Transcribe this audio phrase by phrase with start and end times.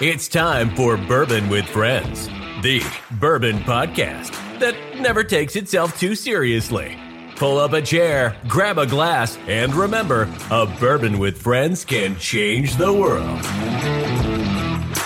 [0.00, 2.28] It's time for Bourbon with Friends,
[2.62, 2.80] the
[3.18, 6.96] bourbon podcast that never takes itself too seriously.
[7.34, 12.76] Pull up a chair, grab a glass, and remember a bourbon with friends can change
[12.76, 13.44] the world.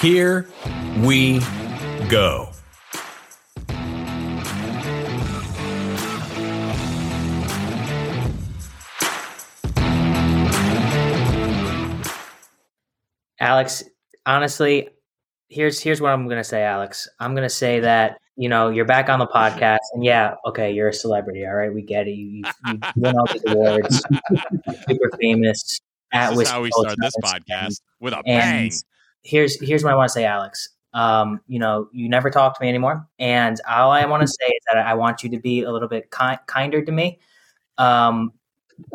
[0.02, 0.46] Here
[0.98, 1.40] we
[2.10, 2.50] go.
[13.40, 13.84] Alex,
[14.26, 14.88] honestly,
[15.48, 17.08] here's here's what I'm gonna say, Alex.
[17.20, 20.88] I'm gonna say that you know you're back on the podcast, and yeah, okay, you're
[20.88, 21.46] a celebrity.
[21.46, 22.12] All right, we get it.
[22.12, 24.02] You you, you win all these awards,
[24.88, 25.80] super famous.
[26.12, 28.70] At this is how we start this podcast with a bang.
[29.22, 30.68] Here's here's what I want to say, Alex.
[30.94, 34.46] Um, you know, you never talk to me anymore, and all I want to say
[34.46, 37.18] is that I want you to be a little bit ki- kinder to me.
[37.78, 38.32] Um,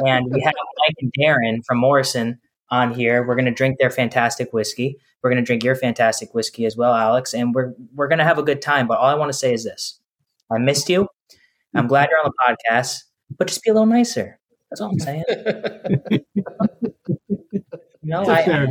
[0.05, 2.39] and we have Mike and Darren from Morrison
[2.69, 3.25] on here.
[3.25, 4.97] We're going to drink their fantastic whiskey.
[5.21, 8.25] We're going to drink your fantastic whiskey as well, Alex, and we're we're going to
[8.25, 8.87] have a good time.
[8.87, 9.99] But all I want to say is this:
[10.51, 11.07] I missed you.
[11.73, 13.03] I'm glad you're on the podcast,
[13.37, 14.39] but just be a little nicer.
[14.69, 15.23] That's all I'm saying.
[17.29, 17.43] you
[18.03, 18.65] know, I, I,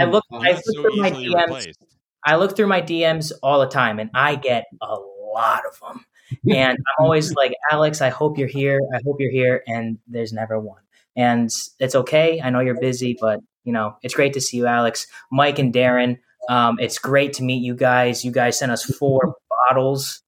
[0.00, 1.46] I, look, I look so through my DMs.
[1.46, 1.84] Replaced.
[2.24, 4.96] I look through my DMs all the time, and I get a
[5.32, 6.04] lot of them.
[6.50, 8.80] And I'm always like, Alex, I hope you're here.
[8.94, 9.62] I hope you're here.
[9.66, 10.82] And there's never one
[11.18, 12.40] and it's okay.
[12.40, 15.74] I know you're busy, but you know it's great to see you, Alex, Mike, and
[15.74, 16.18] Darren.
[16.48, 18.24] Um, it's great to meet you guys.
[18.24, 19.34] You guys sent us four
[19.68, 20.22] bottles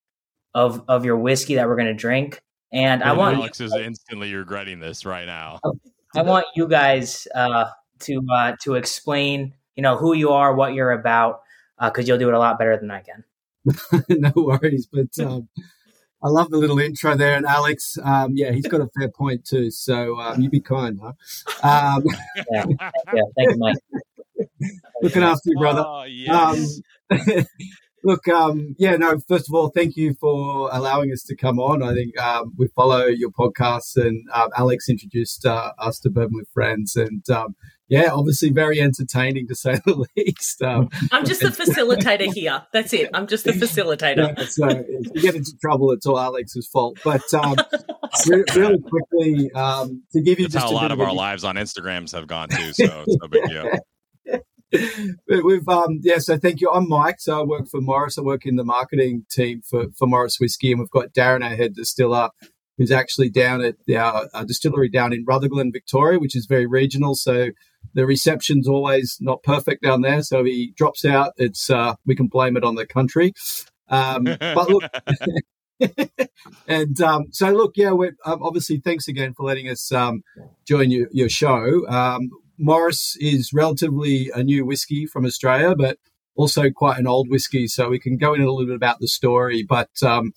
[0.53, 3.75] of of your whiskey that we're going to drink, and, and I want Alex is
[3.75, 5.61] instantly regretting this right now.
[6.15, 7.67] I want you guys uh,
[8.01, 11.43] to uh, to explain, you know, who you are, what you're about,
[11.81, 13.25] because uh, you'll do it a lot better than I can.
[14.09, 15.49] no worries, but um,
[16.23, 17.37] I love the little intro there.
[17.37, 19.71] And Alex, um, yeah, he's got a fair point too.
[19.71, 21.13] So um, you be kind, huh?
[21.63, 22.05] Um,
[22.53, 22.65] yeah,
[23.15, 23.77] yeah, thank you, Mike.
[25.03, 25.85] Looking after you, brother.
[25.87, 26.81] Oh, yes.
[27.11, 27.45] Um,
[28.05, 31.83] look, um, yeah, no, first of all, thank you for allowing us to come on.
[31.83, 36.49] I think um, we follow your podcasts, and Alex introduced uh, us to Bourbon with
[36.53, 36.97] Friends.
[36.97, 37.25] And
[37.91, 40.63] yeah, obviously very entertaining to say the least.
[40.63, 42.63] Um, I'm just the facilitator here.
[42.73, 43.11] That's it.
[43.13, 44.39] I'm just the facilitator.
[44.39, 46.99] Yeah, so if you get into trouble, it's all Alex's fault.
[47.05, 47.57] But um,
[48.29, 51.13] re- really quickly, um, to give you That's just how a, a lot of our
[51.13, 52.73] lives on Instagrams have gone too.
[52.73, 53.71] So it's no big deal.
[55.27, 56.71] but We've um yeah, so thank you.
[56.71, 58.19] I'm Mike, so I work for Morris.
[58.19, 61.57] I work in the marketing team for for Morris Whiskey, and we've got Darren, our
[61.57, 62.31] head distiller,
[62.79, 67.15] who's actually down at our, our distillery down in Rutherglen, Victoria, which is very regional.
[67.15, 67.51] So
[67.95, 71.33] the reception's always not perfect down there, so he drops out.
[71.37, 73.33] It's uh, we can blame it on the country.
[73.89, 74.85] Um, but look,
[76.69, 80.23] and um, so look, yeah, we're, um, obviously thanks again for letting us um,
[80.67, 81.87] join your, your show.
[81.89, 85.99] Um, Morris is relatively a new whiskey from Australia, but
[86.37, 89.09] also quite an old whiskey, so we can go in a little bit about the
[89.09, 89.65] story.
[89.67, 90.33] But um,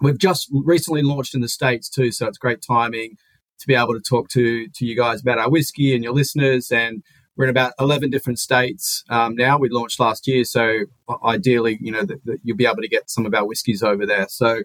[0.00, 3.16] we've just recently launched in the states too, so it's great timing
[3.58, 6.70] to be able to talk to to you guys about our whiskey and your listeners.
[6.70, 7.02] And
[7.36, 9.58] we're in about eleven different states um, now.
[9.58, 10.80] We launched last year, so
[11.24, 14.06] ideally, you know, that, that you'll be able to get some of our whiskies over
[14.06, 14.26] there.
[14.28, 14.62] So.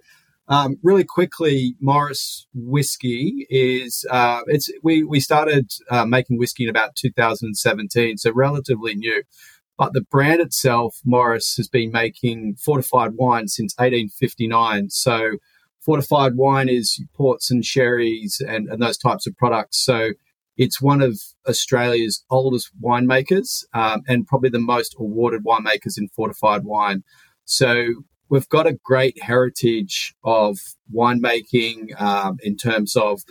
[0.47, 6.69] Um, really quickly, Morris whiskey is uh, it's we we started uh, making whiskey in
[6.69, 9.23] about 2017, so relatively new.
[9.81, 14.91] But the brand itself, Morris, has been making fortified wine since 1859.
[14.91, 15.37] So
[15.83, 19.83] fortified wine is ports and sherries and, and those types of products.
[19.83, 20.11] So
[20.55, 21.19] it's one of
[21.49, 27.01] Australia's oldest winemakers um, and probably the most awarded winemakers in fortified wine.
[27.45, 30.59] So we've got a great heritage of
[30.93, 33.21] winemaking um, in terms of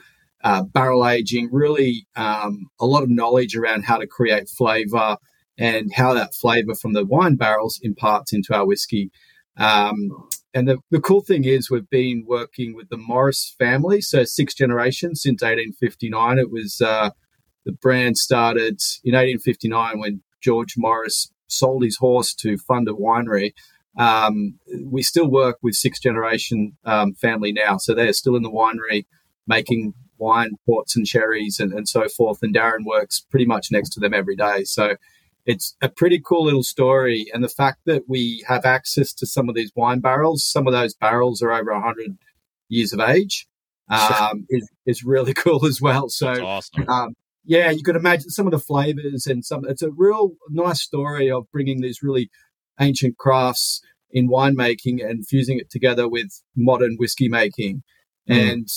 [0.43, 5.17] uh, barrel aging, really um, a lot of knowledge around how to create flavor
[5.61, 9.11] and how that flavor from the wine barrels imparts into our whiskey.
[9.59, 14.25] Um, and the, the cool thing is, we've been working with the Morris family, so
[14.25, 16.39] six generations since 1859.
[16.39, 17.11] It was uh,
[17.67, 23.53] the brand started in 1859 when George Morris sold his horse to fund a winery.
[23.99, 28.51] Um, we still work with six generation um, family now, so they're still in the
[28.51, 29.05] winery
[29.47, 32.39] making wine, ports, and sherries, and, and so forth.
[32.43, 34.65] And Darren works pretty much next to them every day.
[34.65, 34.97] So
[35.51, 37.27] it's a pretty cool little story.
[37.33, 40.73] And the fact that we have access to some of these wine barrels, some of
[40.73, 42.17] those barrels are over 100
[42.69, 43.49] years of age,
[43.89, 46.09] um, is, is really cool as well.
[46.09, 46.89] So, awesome.
[46.89, 50.81] um, yeah, you could imagine some of the flavors and some, it's a real nice
[50.81, 52.31] story of bringing these really
[52.79, 53.81] ancient crafts
[54.13, 57.83] in winemaking and fusing it together with modern whiskey making.
[58.29, 58.53] Mm.
[58.53, 58.69] And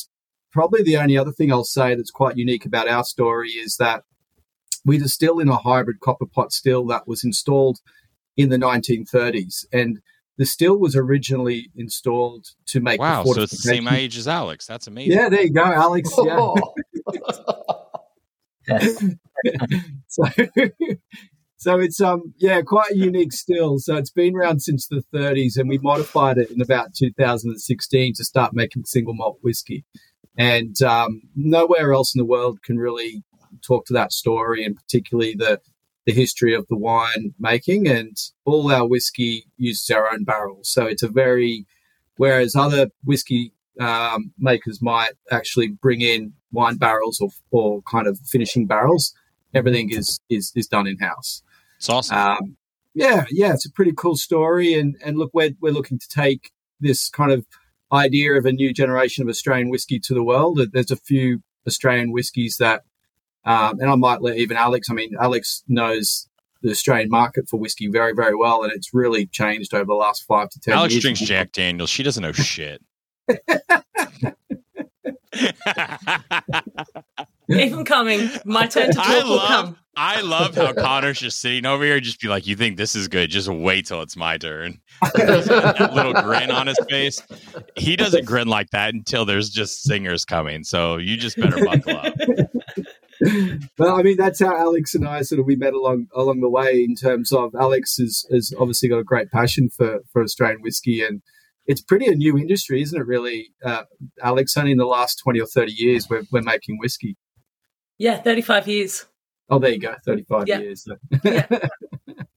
[0.51, 4.03] probably the only other thing I'll say that's quite unique about our story is that
[4.85, 7.80] we distill in a hybrid copper pot still that was installed
[8.35, 10.00] in the 1930s, and
[10.38, 13.00] the still was originally installed to make.
[13.00, 14.65] Wow, so it's the same age as Alex.
[14.65, 15.13] That's amazing.
[15.13, 16.09] Yeah, there you go, Alex.
[16.18, 16.53] Yeah.
[20.07, 20.24] so,
[21.57, 23.77] so it's um yeah quite a unique still.
[23.77, 28.24] So it's been around since the 30s, and we modified it in about 2016 to
[28.24, 29.86] start making single malt whiskey.
[30.38, 33.24] And um, nowhere else in the world can really
[33.65, 35.60] talk to that story, and particularly the
[36.06, 37.88] the history of the wine making.
[37.88, 41.65] And all our whiskey uses our own barrels, so it's a very
[42.18, 48.19] whereas other whiskey um, makers might actually bring in wine barrels or, or kind of
[48.19, 49.13] finishing barrels.
[49.54, 51.44] Everything is is, is done in house.
[51.77, 52.18] It's awesome.
[52.18, 52.57] Um,
[52.94, 54.74] yeah, yeah, it's a pretty cool story.
[54.74, 57.45] And and look, we're we're looking to take this kind of
[57.92, 60.60] idea of a new generation of Australian whiskey to the world.
[60.71, 62.83] There's a few Australian whiskies that,
[63.45, 64.89] um, and I might let even Alex.
[64.89, 66.27] I mean, Alex knows
[66.61, 70.23] the Australian market for whiskey very, very well, and it's really changed over the last
[70.23, 70.73] five to ten.
[70.73, 71.03] Alex years.
[71.03, 71.89] drinks Jack Daniels.
[71.89, 72.81] She doesn't know shit.
[77.49, 79.77] Even coming, my turn to talk I will love, come.
[79.95, 83.07] I love how Connor's just sitting over here, just be like, "You think this is
[83.07, 83.29] good?
[83.29, 84.79] Just wait till it's my turn."
[85.13, 87.21] that little grin on his face.
[87.75, 90.63] He doesn't grin like that until there's just singers coming.
[90.63, 92.15] So you just better buckle up.
[93.77, 96.49] well, I mean, that's how Alex and I sort of we met along along the
[96.49, 96.83] way.
[96.83, 101.01] In terms of Alex has, has obviously got a great passion for for Australian whiskey
[101.01, 101.21] and
[101.65, 103.05] it's pretty a new industry, isn't it?
[103.05, 103.83] Really, uh,
[104.21, 104.57] Alex.
[104.57, 107.17] Only in the last twenty or thirty years, we're we're making whiskey.
[107.97, 109.05] Yeah, thirty-five years.
[109.49, 110.59] Oh, there you go, thirty-five yeah.
[110.59, 110.85] years.
[111.23, 111.45] yeah.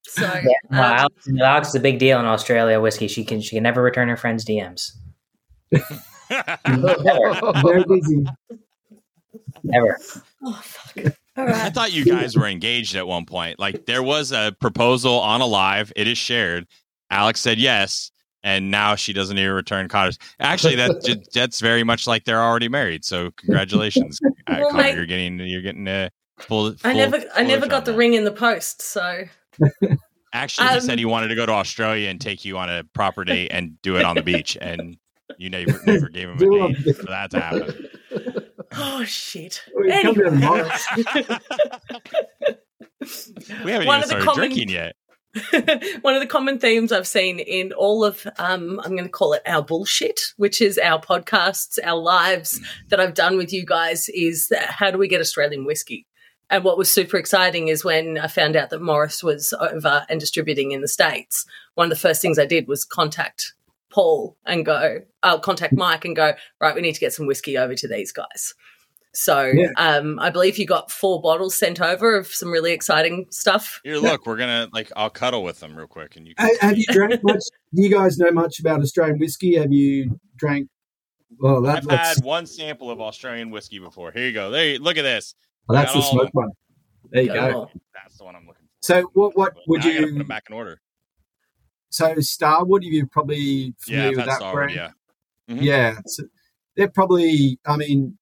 [0.09, 3.09] So, yeah, no, um, Alex, Alex is a big deal in Australia whiskey.
[3.09, 4.93] She can she can never return her friends' DMs.
[7.63, 8.25] Very busy.
[9.65, 9.99] Never.
[10.43, 11.15] Oh fuck.
[11.37, 11.55] All right.
[11.55, 13.59] I thought you guys were engaged at one point.
[13.59, 15.93] Like there was a proposal on a live.
[15.95, 16.67] It is shared.
[17.11, 18.11] Alex said yes
[18.47, 20.19] and now she doesn't even return Connor's.
[20.39, 23.05] Actually, that that's very much like they're already married.
[23.05, 24.83] So congratulations, uh, well, Connor.
[24.83, 26.73] My, you're getting you're getting a full.
[26.75, 27.99] full I never I never got the that.
[27.99, 28.81] ring in the post.
[28.81, 29.25] So
[30.33, 32.71] actually, um, he said um, he wanted to go to Australia and take you on
[32.71, 34.97] a proper date and do it on the beach, and
[35.39, 38.43] you never never gave him a date for that to happen.
[38.77, 39.63] Oh shit!
[39.91, 40.31] Anyway.
[43.65, 44.97] we haven't One even started common, drinking yet.
[46.01, 49.33] one of the common themes I've seen in all of, um, I'm going to call
[49.35, 54.09] it our bullshit, which is our podcasts, our lives that I've done with you guys,
[54.11, 56.07] is how do we get Australian whiskey?
[56.49, 60.21] And what was super exciting is when I found out that Morris was over and
[60.21, 61.45] distributing in the States,
[61.75, 63.53] one of the first things I did was contact
[63.97, 67.57] Paul and go, I'll contact Mike and go, right, we need to get some whiskey
[67.57, 68.53] over to these guys.
[69.15, 69.69] So yeah.
[69.79, 73.81] um, I believe you got four bottles sent over of some really exciting stuff.
[73.85, 76.35] Here, look, we're gonna like I'll cuddle with them real quick, and you.
[76.35, 77.43] Can- have you drank much?
[77.73, 79.57] Do you guys know much about Australian whiskey?
[79.57, 80.69] Have you drank?
[81.41, 84.13] Well, that, I've had one sample of Australian whiskey before.
[84.13, 84.51] Here you go.
[84.51, 85.35] There, you, look at this.
[85.67, 86.51] Well, that's the smoke one.
[87.11, 87.71] There you go.
[87.95, 88.87] That's the one I'm looking for.
[88.87, 90.83] So, what what would you put them back in order?
[91.91, 94.75] So, Starward, you probably familiar yeah, with that Starward, brand?
[94.75, 95.63] Yeah, mm-hmm.
[95.63, 95.99] yeah.
[96.07, 96.25] So
[96.77, 97.59] they're probably.
[97.67, 98.19] I mean,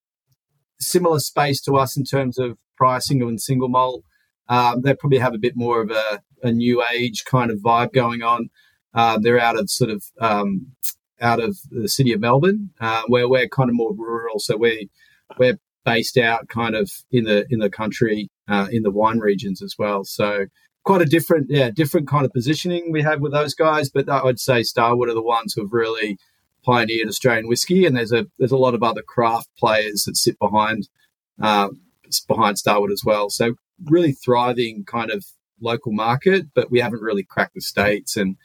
[0.80, 4.04] similar space to us in terms of pricing and single malt.
[4.48, 7.92] Um, they probably have a bit more of a, a new age kind of vibe
[7.92, 8.50] going on.
[8.92, 10.72] Uh, they're out of sort of um,
[11.20, 14.38] out of the city of Melbourne, uh, where we're kind of more rural.
[14.38, 14.90] So we
[15.38, 19.62] we're based out kind of in the in the country, uh, in the wine regions
[19.62, 20.04] as well.
[20.04, 20.46] So
[20.84, 23.90] quite a different, yeah, different kind of positioning we have with those guys.
[23.90, 26.18] But I would say Starward are the ones who have really
[26.64, 30.38] pioneered Australian whiskey, and there's a there's a lot of other craft players that sit
[30.38, 30.88] behind
[31.42, 31.68] uh,
[32.28, 33.30] behind Starward as well.
[33.30, 35.24] So really thriving kind of
[35.60, 38.16] local market, but we haven't really cracked the states.
[38.16, 38.36] And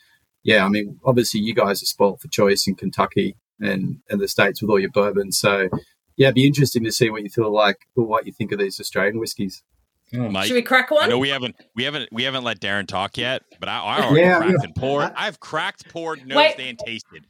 [0.44, 4.28] yeah, I mean, obviously you guys are spoilt for choice in Kentucky and and the
[4.28, 5.32] states with all your bourbon.
[5.32, 5.70] So
[6.16, 8.60] yeah, it'd be interesting to see what you feel like or what you think of
[8.60, 9.64] these Australian whiskies.
[10.12, 10.32] Hmm.
[10.32, 11.10] Mike, Should we crack one?
[11.10, 14.22] No, we haven't we haven't we haven't let Darren talk yet, but I, I already
[14.22, 14.64] yeah, cracked yeah.
[14.64, 15.12] and poured.
[15.16, 17.26] I've cracked, poured, nosed, and tasted.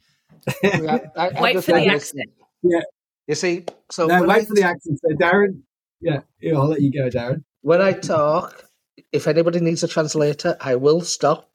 [0.64, 2.30] I, I, wait for the accent.
[2.62, 2.80] Yeah.
[3.26, 4.98] You see, so no, wait I, for the accent.
[5.00, 5.60] So, Darren,
[6.00, 7.44] yeah, yeah, I'll let you go, Darren.
[7.60, 8.64] When I talk,
[9.12, 11.48] if anybody needs a translator, I will stop,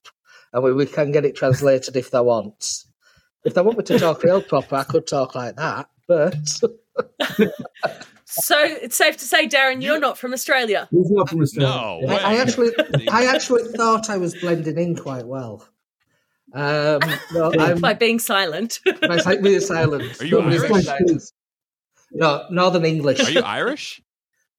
[0.53, 2.85] and we, we can get it translated if they want.
[3.43, 6.35] If they want me to talk real proper, I could talk like that, but.
[8.25, 10.87] so it's safe to say, Darren, you're not from Australia.
[10.91, 12.07] He's not from Australia.
[12.07, 12.71] No, I, I actually,
[13.09, 15.67] I actually thought I was blending in quite well.
[16.53, 17.01] Um,
[17.33, 18.79] no, I'm, by being silent.
[19.01, 20.21] by being silent.
[20.21, 21.31] Are you Irish?
[22.11, 23.19] No, Northern English.
[23.19, 24.01] Are you Irish?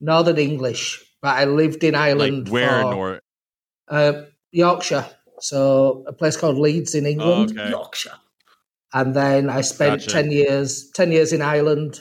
[0.01, 2.49] Northern English, but I lived in Ireland.
[2.49, 3.21] Like where for, North?
[3.89, 4.13] Uh,
[4.53, 5.07] Yorkshire.
[5.41, 7.71] So a place called Leeds in England, okay.
[7.71, 8.19] Yorkshire.
[8.95, 10.11] And then I spent Gotcha.
[10.11, 12.01] ten years, ten years in Ireland,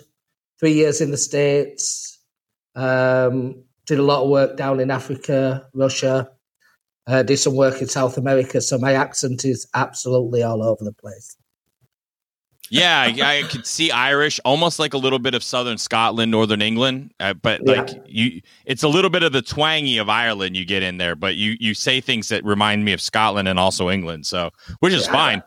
[0.59, 2.19] three years in the States.
[2.75, 6.29] Um, did a lot of work down in Africa, Russia.
[7.07, 10.91] Uh, did some work in South America, so my accent is absolutely all over the
[10.91, 11.37] place.
[12.71, 16.63] Yeah, I, I could see Irish, almost like a little bit of Southern Scotland, Northern
[16.63, 17.81] England, uh, but Yeah.
[17.81, 21.15] like you, it's a little bit of the twangy of Ireland you get in there.
[21.15, 24.49] But you you say things that remind me of Scotland and also England, so
[24.79, 25.11] which is Yeah.
[25.11, 25.43] fine.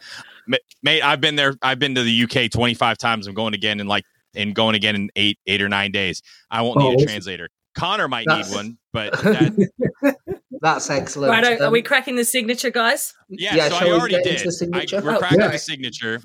[0.49, 1.55] Ma- Mate, I've been there.
[1.63, 3.27] I've been to the UK twenty five times.
[3.29, 6.23] I'm going again in like and going again in eight eight or nine days.
[6.51, 7.49] I won't Oh, need a translator.
[7.77, 10.17] Connor might That's- need one, but that,
[10.61, 11.31] That's excellent.
[11.31, 13.15] Right, are, are Um, we cracking the signature, guys?
[13.29, 14.47] Yeah, Yeah, so I shall we already get did.
[14.47, 14.97] the signature?
[14.97, 15.49] I, we're Oh, cracking yeah.
[15.49, 16.21] the signature.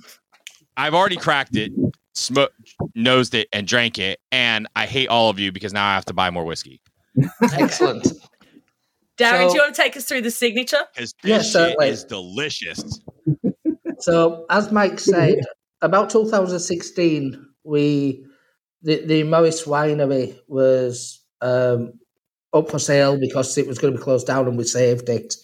[0.76, 1.72] I've already cracked it,
[2.16, 2.56] smoked,
[2.96, 6.06] nosed it, and drank it, and I hate all of you because now I have
[6.06, 6.82] to buy more whiskey.
[7.54, 8.08] excellent.
[9.20, 10.82] Darren, So- do you want to take us through the signature?
[10.96, 11.90] Because this Yes, shit certainly.
[11.90, 13.00] is delicious.
[14.04, 15.36] So, as Mike said,
[15.82, 18.26] about 2016, we
[18.82, 21.94] the, the Morris Winery was um,
[22.54, 25.36] up for sale because it was going to be closed down, and we saved it.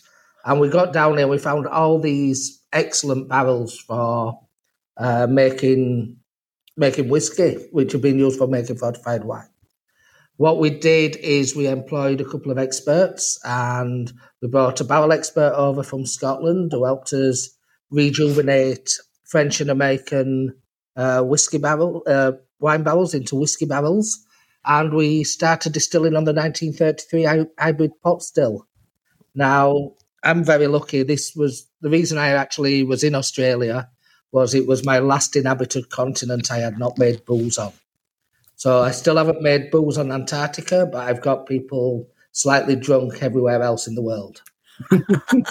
[0.44, 4.38] And we got down there, we found all these excellent barrels for
[4.98, 6.18] uh, making
[6.76, 9.48] making whiskey, which have been used for making fortified wine.
[10.36, 14.12] What we did is we employed a couple of experts, and
[14.42, 17.56] we brought a barrel expert over from Scotland who helped us
[17.92, 18.92] rejuvenate
[19.26, 20.56] French and American
[20.96, 24.26] uh, whiskey barrel uh, wine barrels into whiskey barrels,
[24.66, 28.68] and we started distilling on the 1933 hybrid pot still.
[29.36, 29.94] Now
[30.24, 31.04] I'm very lucky.
[31.04, 33.90] This was the reason I actually was in Australia
[34.32, 37.72] was it was my last inhabited continent I had not made booze on.
[38.56, 43.62] So I still haven't made booze on Antarctica, but I've got people slightly drunk everywhere
[43.64, 44.42] else in the world.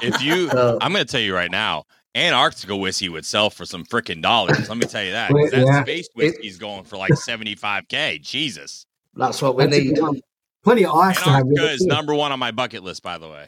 [0.02, 1.84] If you, So- I'm going to tell you right now,
[2.14, 4.68] Antarctica whiskey would sell for some freaking dollars.
[4.68, 5.30] Let me tell you that.
[5.30, 5.82] 'cause Well, That yeah.
[5.82, 8.18] space whiskey's going for like 75k.
[8.18, 8.86] Jesus.
[9.14, 9.94] That's what we That's a need.
[9.94, 10.20] good one.
[10.64, 11.74] Plenty of ice to have with Antarctica it.
[11.74, 11.86] is too.
[11.86, 13.46] number one on my bucket list, by the way.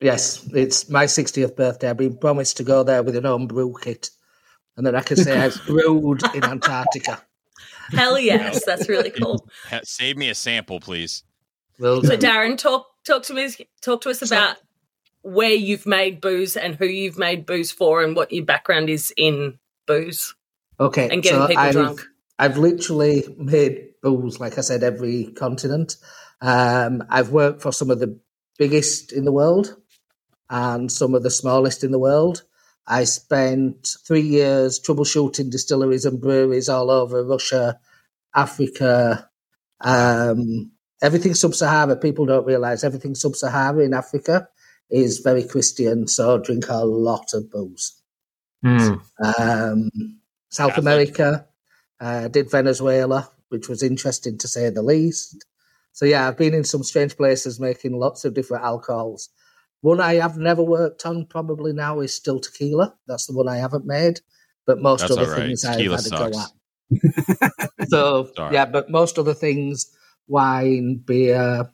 [0.00, 1.90] Yes, it's my 60th birthday.
[1.90, 4.10] I've been promised to go there with an home brew kit.
[4.76, 7.20] And then I can say I've brewed in Antarctica.
[7.90, 9.48] Hell yes, that's really cool.
[9.82, 11.24] Save me a sample, please.
[11.80, 13.48] Well, So Darren, talk talk to me
[13.80, 14.56] talk to us about
[15.22, 19.12] where you've made booze and who you've made booze for and what your background is
[19.16, 20.34] in booze
[20.78, 21.08] okay.
[21.10, 22.02] and getting so people I've, drunk.
[22.38, 25.96] I've literally made booze, like I said, every continent.
[26.40, 28.18] Um, I've worked for some of the
[28.58, 29.76] biggest in the world
[30.48, 32.42] and some of the smallest in the world.
[32.86, 37.78] I spent three years troubleshooting distilleries and breweries all over Russia,
[38.34, 39.28] Africa,
[39.80, 40.70] um,
[41.02, 41.96] everything sub-Sahara.
[41.96, 44.48] People don't realize everything sub-Sahara in Africa
[44.90, 48.00] is very Christian, so drink a lot of booze.
[48.64, 49.00] Mm.
[49.38, 49.90] Um,
[50.50, 50.82] South Catholic.
[50.82, 51.46] America,
[52.00, 55.44] uh, did Venezuela, which was interesting to say the least.
[55.92, 59.30] So yeah, I've been in some strange places making lots of different alcohols.
[59.80, 62.94] One I have never worked on probably now is still tequila.
[63.06, 64.20] That's the one I haven't made,
[64.66, 65.46] but most That's other all right.
[65.46, 67.88] things Tequila I've had a go at.
[67.88, 68.54] so Sorry.
[68.54, 69.94] yeah, but most other things,
[70.26, 71.70] wine, beer,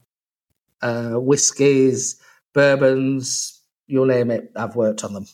[0.83, 2.21] uh, whiskies,
[2.55, 5.27] bourbons, you name it, I've worked on them.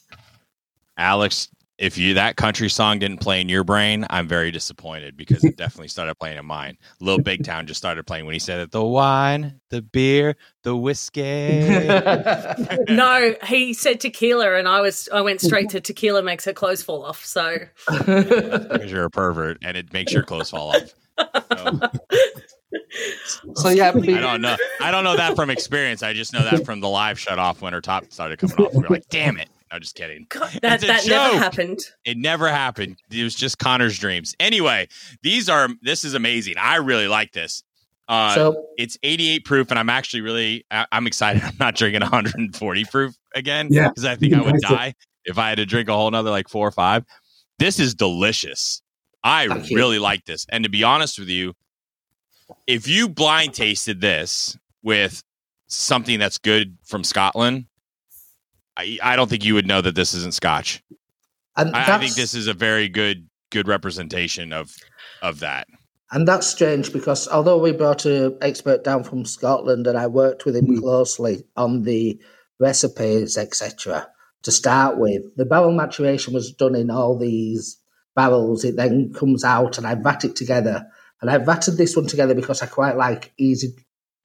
[0.96, 1.48] Alex,
[1.80, 5.56] if you that country song didn't play in your brain, I'm very disappointed because it
[5.56, 6.76] definitely started playing in mine.
[7.00, 8.70] Little Big Town just started playing when he said it.
[8.70, 11.20] The wine, the beer, the whiskey.
[12.94, 16.82] No, he said tequila and I was I went straight to tequila makes her clothes
[16.82, 17.24] fall off.
[17.24, 17.58] So
[17.88, 20.94] because you're a pervert and it makes your clothes fall off.
[21.58, 21.78] So,
[23.54, 24.56] so yeah, I don't know.
[24.80, 26.02] I don't know that from experience.
[26.02, 28.74] I just know that from the live shut off when her top started coming off.
[28.74, 29.48] We are like, damn it.
[29.72, 30.26] I'm no, just kidding.
[30.28, 31.78] God, that It's a that never happened.
[32.04, 32.96] It never happened.
[33.10, 34.34] It was just Connor's dreams.
[34.40, 34.88] Anyway,
[35.22, 36.54] these are this is amazing.
[36.58, 37.62] I really like this.
[38.08, 41.42] Uh, so it's 88 proof, and I'm actually really I- I'm excited.
[41.44, 43.88] I'm not drinking 140 proof again Yeah.
[43.88, 44.62] because I think I would Nice.
[44.62, 44.94] die
[45.24, 47.04] if I had to drink a whole nother like four or five.
[47.60, 48.82] This is delicious.
[49.22, 49.76] I Thank you.
[49.76, 50.46] really like this.
[50.50, 51.52] And to be honest with you,
[52.66, 55.22] if you blind tasted this with
[55.66, 57.66] something that's good from Scotland,
[58.76, 60.82] I, I don't think you would know that this isn't Scotch.
[61.56, 64.74] and I, I think this is a very good good representation of
[65.22, 65.66] of that.
[66.12, 70.44] and that's strange because although we brought an expert down from Scotland and I worked
[70.44, 70.80] with him Mm.
[70.80, 72.18] closely on the
[72.58, 74.08] recipes, etc.
[74.44, 77.76] To start with, the barrel maturation was done in all these
[78.16, 78.64] barrels.
[78.64, 80.86] It then comes out, and I vat it together.
[81.20, 83.74] And I've vatted this one together because I quite like easy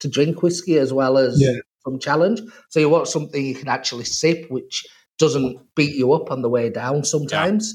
[0.00, 1.58] to drink whiskey as well as Yeah.
[1.84, 2.40] from challenge.
[2.70, 4.84] So you want something you can actually sip, which
[5.18, 7.72] doesn't beat you up on the way down sometimes.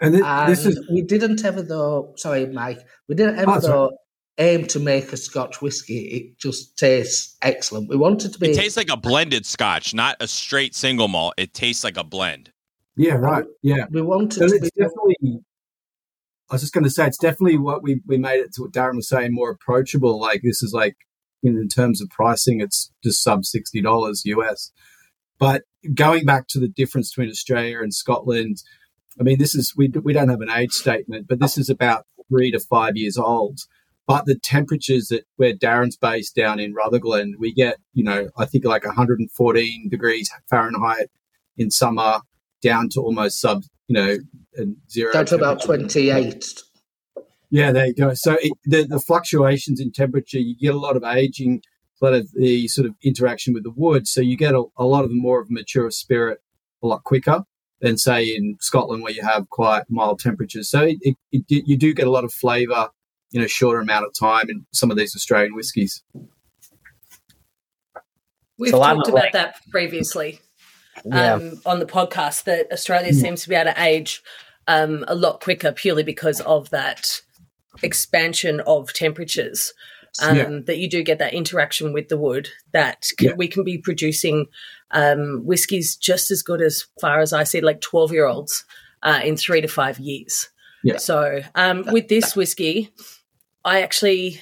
[0.00, 2.12] And, thi- And this is we didn't ever though.
[2.16, 2.80] Sorry, Mike.
[3.08, 3.72] We didn't ever ah, sorry.
[3.72, 3.98] though
[4.38, 5.98] aim to make a Scotch whiskey.
[6.08, 7.88] It just tastes excellent.
[7.88, 8.50] We wanted to be.
[8.50, 11.34] It tastes like a blended Scotch, not a straight single malt.
[11.38, 12.50] It tastes like a blend.
[12.96, 13.44] yeah, right.
[13.62, 13.86] Yeah.
[13.90, 14.82] we wanted So to it's be.
[14.82, 15.40] definitely.
[16.50, 18.72] I was just going to say it's definitely what we we made it to what
[18.72, 20.20] Darren was saying more approachable.
[20.20, 20.96] Like this is like
[21.42, 24.70] in, in terms of pricing, it's just sub sixty dollars US.
[25.38, 25.62] But
[25.94, 28.58] going back to the difference between Australia and Scotland,
[29.18, 32.06] I mean, this is we we don't have an age statement, but this is about
[32.28, 33.60] three to five years old.
[34.06, 38.44] But the temperatures that where Darren's based down in Rutherglen, we get you know I
[38.44, 41.08] think like 114 degrees Fahrenheit
[41.56, 42.20] in summer,
[42.62, 44.16] down to almost sub you know
[44.56, 45.12] and zero.
[45.12, 46.44] Down to about 28.
[47.50, 48.12] Yeah, there you go.
[48.14, 51.62] So it, the the fluctuations in temperature, you get a lot of aging,
[52.00, 54.08] a lot of the sort of interaction with the wood.
[54.08, 56.40] So you get a, a lot of the more of a mature spirit
[56.82, 57.44] a lot quicker
[57.80, 60.70] than say in Scotland where you have quite mild temperatures.
[60.70, 62.90] So it, it, it you do get a lot of flavour
[63.32, 66.02] in a shorter amount of time in some of these Australian whiskies.
[68.58, 70.40] We've So talked about like- that previously
[71.04, 71.34] Yeah.
[71.34, 73.18] um, on the podcast that Australia Hmm.
[73.20, 74.22] seems to be able to age
[74.66, 77.20] um, a lot quicker purely because of that
[77.82, 79.72] expansion of temperatures.
[80.22, 80.58] Um, Yeah.
[80.66, 84.46] That you do get that interaction with the wood, that can, we can be producing
[84.92, 88.64] um, whiskies just as good as far as I see, like 12 year olds
[89.02, 90.48] uh, in three to five years.
[90.98, 92.90] So um, with this whiskey,
[93.64, 94.40] I actually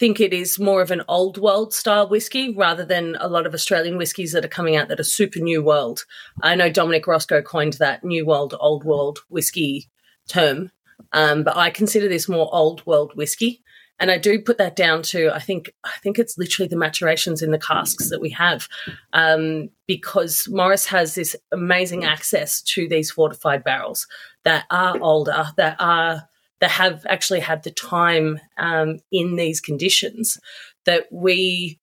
[0.00, 3.52] think it is more of an old world style whiskey rather than a lot of
[3.52, 6.06] Australian whiskies that are coming out that are super new world.
[6.42, 9.90] I know Dominic Roskrow coined that new world, old world whiskey
[10.26, 10.72] term,
[11.12, 13.62] um, but I consider this more old world whiskey.
[13.98, 17.42] And I do put that down to I think I think it's literally the maturations
[17.42, 18.68] in the casks that we have,
[19.12, 24.06] um, because Morris has this amazing access to these fortified barrels
[24.44, 26.29] that are older, that are
[26.60, 30.38] that have actually had the time um, in these conditions
[30.84, 31.78] that we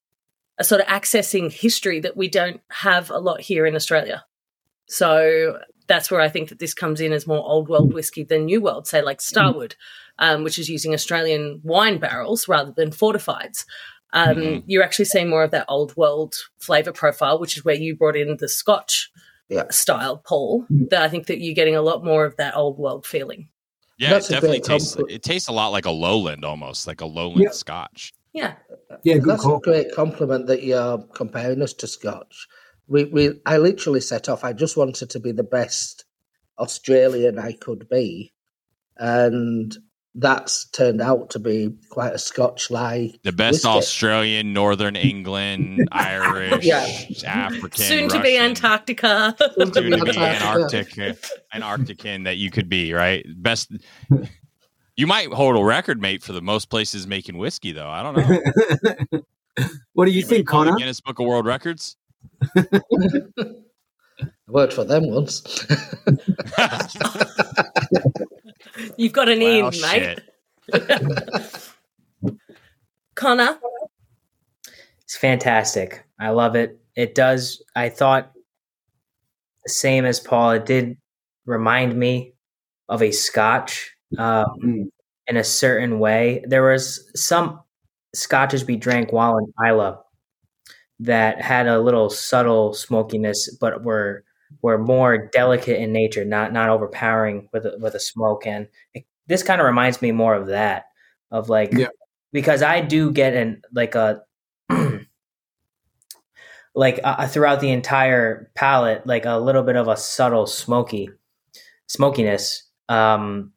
[0.60, 4.24] are sort of accessing history that we don't have a lot here in Australia.
[4.88, 8.46] So that's where I think that this comes in as more old world whiskey than
[8.46, 9.76] new world, say like Starward,
[10.20, 13.66] um, which is using Australian wine barrels rather than fortifieds.
[14.13, 14.63] Um, Mhm.
[14.68, 18.16] You're actually seeing more of that old world flavor profile, which is where you brought
[18.16, 19.12] in the Scotch
[19.50, 19.66] Yeah.
[19.70, 20.66] style, Paul.
[20.70, 23.50] That I think that you're getting a lot more of that old world feeling.
[23.98, 24.96] Yeah, That's it definitely tastes.
[24.96, 27.52] compl- It tastes a lot like a lowland, almost like a lowland Yeah.
[27.52, 28.14] Scotch.
[28.34, 28.54] Yeah.
[29.04, 29.58] Yeah, good That's call.
[29.58, 32.48] a great compliment that you're comparing us to Scotch.
[32.88, 34.44] We, we, I literally set off.
[34.44, 36.06] I just wanted to be the best
[36.60, 38.34] Australian I could be,
[38.98, 39.76] and
[40.20, 43.20] that's turned out to be quite a Scotch-like.
[43.24, 43.70] The best Whiskey.
[43.70, 46.88] Australian, Northern England, Irish, Yeah.
[47.26, 49.36] African, Soon to be Antarctica.
[49.56, 50.20] Soon to be Antarctica.
[50.26, 51.14] Antarctic, uh,
[51.56, 53.24] Antarctican that you could be, right?
[53.38, 53.72] Best.
[54.96, 57.88] You might hold a record, mate, for the most places making whiskey, though.
[57.88, 59.22] I don't know.
[59.94, 60.76] what do you might think, go Connor?
[60.78, 61.96] Guinness Book of World Records.
[62.58, 65.44] I worked for them once.
[68.98, 70.20] You've got an Well, in, mate.
[73.16, 73.58] Connor,
[75.04, 76.04] It's fantastic.
[76.20, 76.80] I love it.
[76.96, 77.62] It does.
[77.76, 78.32] I thought
[79.66, 80.52] the same as Paul.
[80.52, 80.98] It did
[81.46, 82.34] remind me
[82.90, 84.90] of a Scotch um, Mm.
[85.28, 86.44] in a certain way.
[86.48, 87.62] There was some
[88.16, 89.96] Scotches we drank while in Islay
[91.00, 94.24] that had a little subtle smokiness, but were
[94.62, 98.46] were more delicate in nature, not not overpowering with a, with a smoke.
[98.48, 100.86] And it, this kind of reminds me more of that,
[101.32, 101.88] of like Yeah.
[102.32, 104.22] because I do get an like a
[106.76, 111.10] like uh, throughout the entire palate, like a little bit of a subtle smoky
[111.88, 113.52] smokiness um,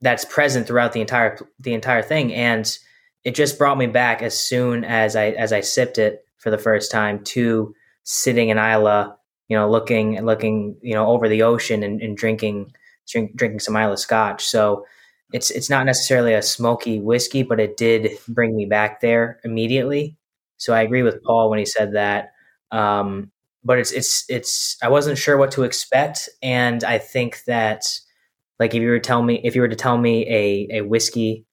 [0.00, 2.78] that's present throughout the entire the entire thing, and
[3.24, 6.58] it just brought me back as soon as I as I sipped it for the
[6.58, 9.06] first time to sitting in Islay,
[9.48, 12.72] you know, looking and looking you know over the ocean and, and drinking
[13.08, 14.44] drink, drinking some Islay Scotch.
[14.44, 14.84] So
[15.32, 20.16] it's it's not necessarily a smoky whiskey, but it did bring me back there immediately.
[20.58, 22.32] So I agree with Paul when he said that.
[22.72, 23.30] Um,
[23.64, 27.82] but it's it's it's I wasn't sure what to expect, and I think that
[28.58, 30.82] like if you were to tell me if you were to tell me a a
[30.82, 31.44] whiskey,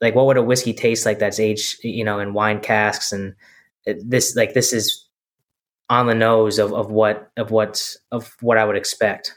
[0.00, 3.34] like what would a whiskey taste like that's aged you know in wine casks and
[3.86, 5.05] this like this is
[5.88, 9.32] on the nose of, of what of what of what I would expect.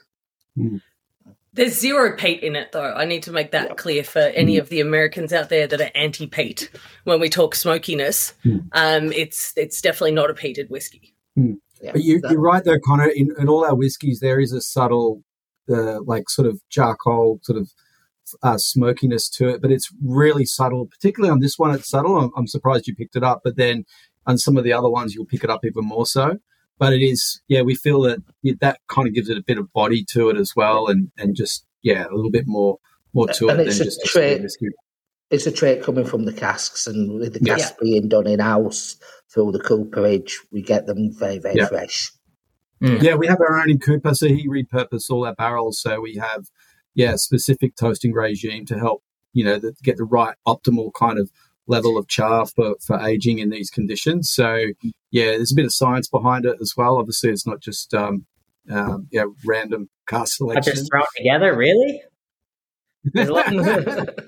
[1.54, 2.94] there's zero peat in it, though.
[2.94, 5.92] I need to make that clear for any of the Americans out there that are
[5.96, 6.70] anti peat
[7.04, 8.34] when we talk smokiness.
[8.44, 8.58] Hmm.
[8.74, 11.14] Um, it's it's definitely not a peated whiskey.
[11.36, 13.08] Yeah, But you, that- you're right though, Connor.
[13.08, 15.24] In, in all our whiskies, there is a subtle,
[15.70, 17.72] uh, like sort of charcoal, sort of
[18.44, 19.62] uh, smokiness to it.
[19.62, 20.86] But it's really subtle.
[20.88, 22.18] Particularly on this one, it's subtle.
[22.18, 23.42] I'm, I'm surprised you picked it up.
[23.44, 23.86] But then
[24.26, 26.38] on some of the other ones, you'll pick it up even more so.
[26.78, 28.20] But it is, yeah, we feel that
[28.62, 31.36] that kind of gives it a bit of body to it as well, and and
[31.36, 32.78] just yeah, a little bit more
[33.14, 34.68] more to And it it's than a just trait- straight whiskey.
[35.32, 37.70] it's a trait coming from the casks, and with the Yeah.
[37.82, 38.98] being done in house
[39.34, 41.68] through the cooperage, we get them very, very Yeah.
[41.68, 42.12] fresh.
[42.82, 43.02] Mm.
[43.02, 45.82] Yeah, we have our own in Cooper, so he repurposed all our barrels.
[45.82, 46.46] So we have,
[46.96, 49.04] yeah, specific toasting regime to help,
[49.34, 51.30] you know, the, get the right optimal kind of
[51.70, 54.30] level of char for, for aging in these conditions.
[54.30, 54.58] So
[55.12, 56.98] yeah, there's a bit of science behind it as well.
[56.98, 58.26] Obviously, it's not just um,
[58.70, 60.74] um, yeah, random cask Not selection.
[60.76, 62.02] just thrown together, really?
[63.06, 63.46] There's a lot-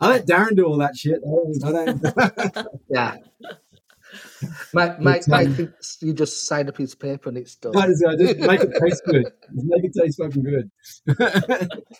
[0.00, 1.20] I let Darren do all that shit.
[1.24, 2.18] I don't.
[2.18, 3.16] I don't Yeah.
[4.74, 7.54] Mike, Mike, It's, um, Mike thinks you just sign a piece of paper and it's
[7.54, 7.76] done.
[7.76, 9.24] I just, I just make it taste good.
[9.54, 10.70] Just make it taste fucking good.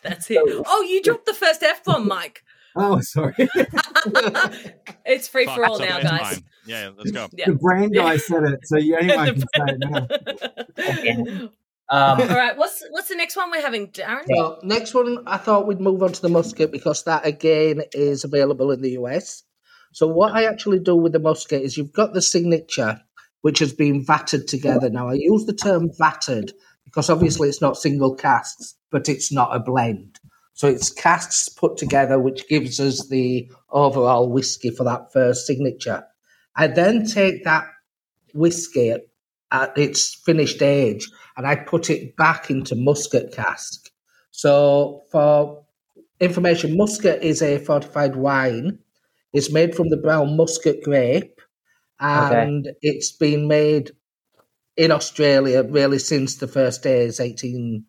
[0.03, 0.40] That's it.
[0.66, 2.42] Oh, you dropped the first F bomb, Mike.
[2.77, 3.35] Oh, sorry.
[5.05, 6.35] it's free Fuck, for all now, guys.
[6.35, 6.45] fine.
[6.67, 7.29] Yeah, let's go.
[7.33, 7.47] Yeah.
[7.47, 11.49] The brand guy said it, so you anyone can say it now.
[11.89, 14.25] um, all right, what's what's the next one we're having, Darren?
[14.29, 18.25] So next one, I thought we'd move on to the muscat because that again is
[18.25, 19.43] available in the US.
[19.93, 23.01] So what I actually do with the muscat is you've got the signature,
[23.43, 24.89] which has been vatted together.
[24.89, 26.53] Now I use the term vatted
[26.85, 30.19] because obviously it's not single casks, but it's not a blend.
[30.55, 36.05] So it's casks put together, which gives us the overall whiskey for that first signature.
[36.55, 37.65] I then take that
[38.35, 38.95] whiskey
[39.51, 43.91] at its finished age and I put it back into muscat cask.
[44.31, 45.65] So, for
[46.21, 48.79] information, muscat is a fortified wine.
[49.33, 51.41] It's made from the brown muscat grape,
[52.01, 53.93] and it's been made
[54.77, 57.85] in Australia really since the first days, 18,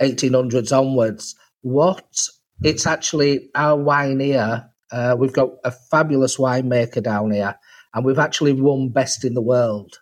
[0.00, 1.34] 1800s onwards.
[1.62, 2.28] What
[2.62, 4.68] it's actually our wine here.
[4.90, 7.58] Uh, we've got a fabulous winemaker down here,
[7.94, 9.98] and we've actually won best in the world.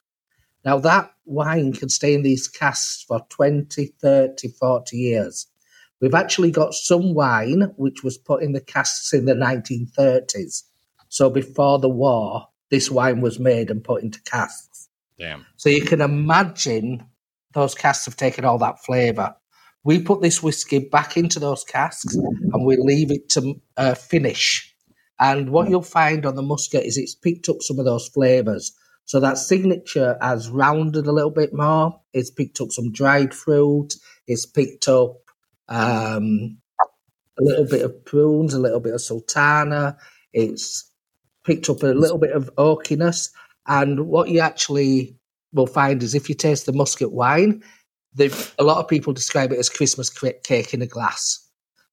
[0.64, 5.46] Now, that wine can stay in these casks for 20, 30, 40 years.
[6.00, 10.64] We've actually got some wine which was put in the casks in the 1930s.
[11.08, 14.88] So, before the war, this wine was made and put into casks.
[15.18, 15.46] Damn.
[15.56, 17.06] So, you can imagine
[17.52, 19.34] those casks have taken all that flavour.
[19.84, 24.74] We put this whiskey back into those casks and we leave it to uh, finish.
[25.18, 28.72] And what you'll find on the muscat is it's picked up some of those flavours.
[29.04, 32.00] So that signature has rounded a little bit more.
[32.12, 33.94] It's picked up some dried fruit.
[34.26, 35.16] It's picked up
[35.68, 36.58] um,
[37.38, 39.96] a little bit of prunes, a little bit of sultana.
[40.32, 40.90] It's
[41.44, 43.30] picked up a little bit of oakiness.
[43.66, 45.18] And what you actually
[45.52, 47.62] will find is if you taste the muscat wine,
[48.14, 51.46] they've, a lot of people describe it as Christmas cake in a glass.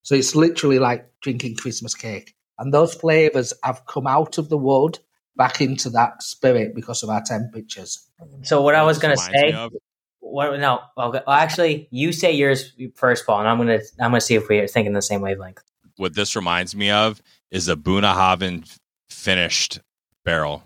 [0.03, 2.34] So it's literally like drinking Christmas cake.
[2.60, 4.99] And those flavours have come out of the wood
[5.36, 8.10] back into that spirit because of our temperatures.
[8.43, 9.73] so what I was gonna say, of-
[10.19, 10.60] what?
[10.60, 11.21] No, okay.
[11.25, 14.67] Well, actually, you say yours first, Paul, and I'm gonna I'm gonna see if we're
[14.67, 15.62] thinking the same wavelength.
[15.97, 18.77] what this reminds me of is a Bunnahabhain
[19.10, 19.80] finished
[20.25, 20.63] barrel.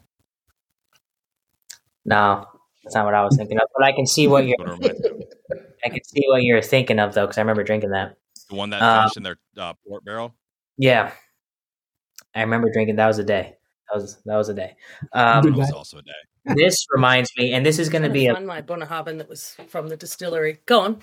[2.06, 2.48] No,
[2.84, 3.68] that's not what I was thinking of.
[3.76, 4.58] But I can see what you're
[5.84, 5.94] What it reminds me of.
[5.94, 8.16] I can see what you're thinking of though, because I remember drinking that.
[8.50, 10.34] The one that Uh, finished in their uh, port barrel.
[10.78, 11.12] Yeah,
[12.36, 12.96] I remember drinking.
[12.98, 13.56] That was a day.
[13.92, 14.76] That was that was a day.
[15.14, 16.12] That Um, was also a day.
[16.56, 19.90] this reminds me, and this is going to be a my Bunnahabhain that was from
[19.90, 20.60] the distillery.
[20.66, 21.02] Go on.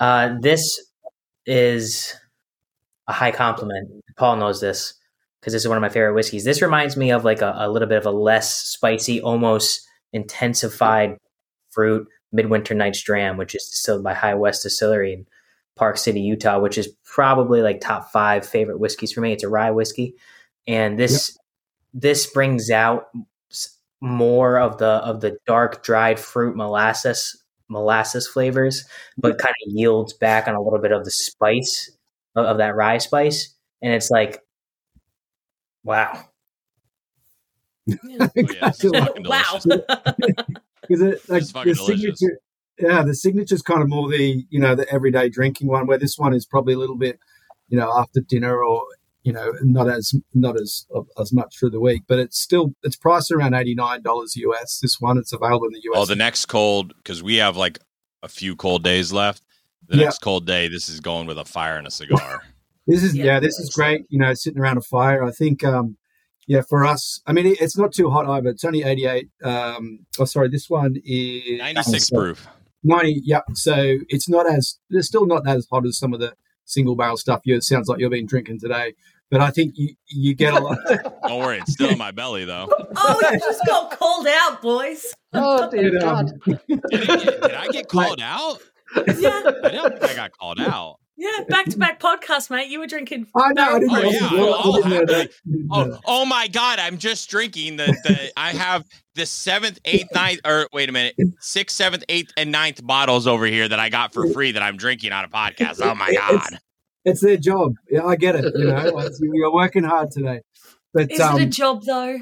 [0.00, 0.80] Uh, this
[1.46, 2.14] is
[3.06, 3.90] a high compliment.
[4.16, 4.94] Paul knows this
[5.40, 6.44] because this is one of my favorite whiskeys.
[6.44, 11.16] This reminds me of like a, a little bit of a less spicy, almost intensified
[11.70, 15.26] fruit Midwinter Night's Dram, which is distilled by High West Distillery in
[15.76, 19.32] Park City, Utah, which is probably like top five favorite whiskeys for me.
[19.32, 20.16] It's a rye whiskey,
[20.66, 21.36] and this
[21.94, 23.06] this brings out
[24.00, 28.84] more of the of the dark dried fruit molasses molasses flavors
[29.16, 31.90] but kind of yields back on a little bit of the spice
[32.36, 34.40] of, of that rye spice, and it's like,
[35.84, 36.24] wow,
[38.42, 38.98] Oh, yeah, this is Exactly.
[38.98, 39.60] fucking wow.
[40.88, 41.22] Delicious.
[41.26, 42.38] Because it like the signature,
[42.78, 46.18] yeah, the signature's kind of more the you know the everyday drinking one, where this
[46.18, 47.18] one is probably a little bit,
[47.68, 48.82] you know, after dinner or
[49.22, 50.86] you know not as not as
[51.18, 54.78] as much through the week, but it's still it's priced around eighty nine dollars US.
[54.80, 55.96] This one it's available in the US.
[55.96, 57.78] Oh, the next cold because we have like
[58.22, 59.42] a few cold days left.
[59.88, 60.04] The Yeah.
[60.04, 62.42] next cold day, this is going with a fire and a cigar.
[62.86, 63.24] This is Yeah.
[63.24, 64.04] yeah, this is great.
[64.08, 65.22] You know, sitting around a fire.
[65.22, 65.96] I think um,
[66.46, 68.50] yeah, for us, I mean, it's not too hot either.
[68.50, 69.28] It's only 88.
[69.42, 72.46] Um, oh, sorry, this one is 96 proof.
[72.82, 73.22] 90.
[73.24, 76.34] Yeah, so it's not as it's still not as hot as some of the
[76.66, 77.40] single barrel stuff.
[77.44, 78.94] You it sounds like you've been drinking today,
[79.30, 80.76] but I think you you get a lot.
[81.26, 82.68] Don't worry, it's still in my belly though.
[82.96, 85.14] Oh, you just got called out, boys.
[85.32, 86.30] Oh dear God!
[86.44, 88.58] Did, it- did I get called out?
[88.96, 90.96] Yeah, I don't think I got called out.
[91.16, 91.44] Yeah.
[91.48, 92.68] Back to back podcast, mate.
[92.68, 93.26] You were drinking.
[93.36, 93.62] I know.
[93.76, 94.10] I didn't Oh, know.
[94.10, 95.30] yeah, I I'll didn't know have that.
[95.70, 96.78] Oh, oh my God!
[96.78, 98.32] I'm just drinking the the.
[98.36, 102.84] I have the seventh, eighth, ninth, or wait a minute, sixth, seventh, eighth, and ninth
[102.84, 105.80] bottles over here that I got for free that I'm drinking on a podcast.
[105.82, 106.58] Oh my God!
[107.04, 107.74] It's their job.
[107.90, 108.52] Yeah, I get it.
[108.56, 110.40] You know, It's- you're working hard today.
[110.92, 112.18] But Is um, it a job though?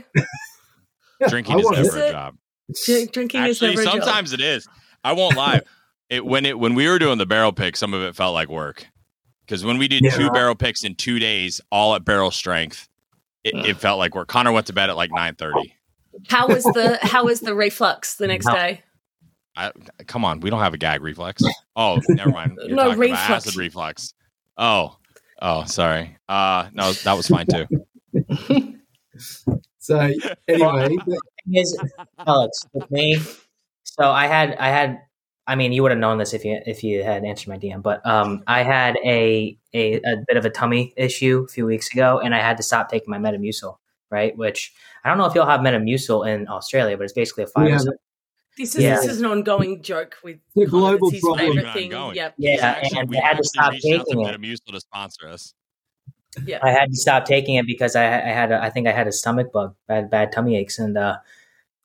[1.29, 2.09] Drinking is never it.
[2.09, 2.35] a job.
[2.85, 3.93] Dr- Drinking is Actually, never a job.
[4.03, 4.67] sometimes it is.
[5.05, 5.61] I won't lie.
[6.13, 8.49] It when it when we were doing the barrel pick, some of it felt like
[8.51, 8.87] work.
[9.47, 10.11] Because when we did Yeah.
[10.11, 12.87] two barrel picks in two days, all at barrel strength,
[13.45, 14.29] it, it felt like work.
[14.29, 15.75] Connor went to bed at like nine thirty.
[16.29, 18.53] How was the How was the reflux the next No.
[18.53, 18.83] day?
[19.57, 19.73] I
[20.07, 21.43] come on, we don't have a gag reflex.
[21.77, 22.59] Oh, never mind.
[22.67, 23.25] You're No, reflux.
[23.25, 24.13] about acid reflux.
[24.59, 24.99] Oh,
[25.41, 26.19] oh, sorry.
[26.29, 27.67] Uh, no, that was fine too.
[29.79, 29.99] so
[30.47, 30.89] anyway.
[30.89, 30.99] thing
[31.55, 31.83] is,
[32.19, 33.17] Alex, with me,
[33.85, 35.01] so I had, I had,
[35.47, 37.83] I mean, you would have known this if you if you had answered my DM,
[37.83, 41.93] but um, I had a, a a bit of a tummy issue a few weeks
[41.93, 43.77] ago, and I had to stop taking my Metamucil,
[44.11, 44.37] right?
[44.37, 44.73] Which
[45.05, 47.69] I don't know if you'll have Metamucil in Australia, but it's basically a five.
[47.69, 47.79] Yeah,
[48.57, 48.97] This is Yeah.
[48.97, 51.73] this is an ongoing joke with The global That's his problem.
[51.73, 51.91] thing.
[52.15, 52.35] Yep.
[52.39, 54.41] Yeah, Actually, and we I had to stop reached to taking it.
[54.41, 55.55] Metamucil to sponsor us.
[56.47, 56.61] Yeah.
[56.63, 59.07] I had to stop taking it because I, I had a, I think I had
[59.09, 61.17] a stomach bug, bad bad tummy aches, and uh,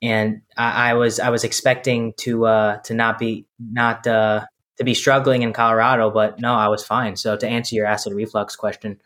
[0.02, 4.46] and I, I was I was expecting to uh to not be not uh
[4.78, 7.16] to be struggling in Colorado, but no, I was fine.
[7.16, 9.02] So to answer your acid reflux question,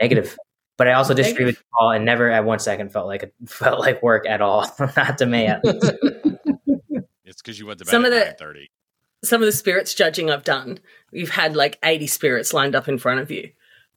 [0.00, 0.36] negative.
[0.78, 3.80] But I also disagree with Paul, and never at one second felt like it felt
[3.80, 4.70] like work at all.
[4.96, 5.46] not to me.
[5.46, 5.92] At least.
[7.28, 8.70] It's because you went to bed Some at of the- nine thirty.
[9.24, 10.78] Some of the spirits judging I've done,
[11.10, 13.50] you've had like 80 spirits lined up in front of you.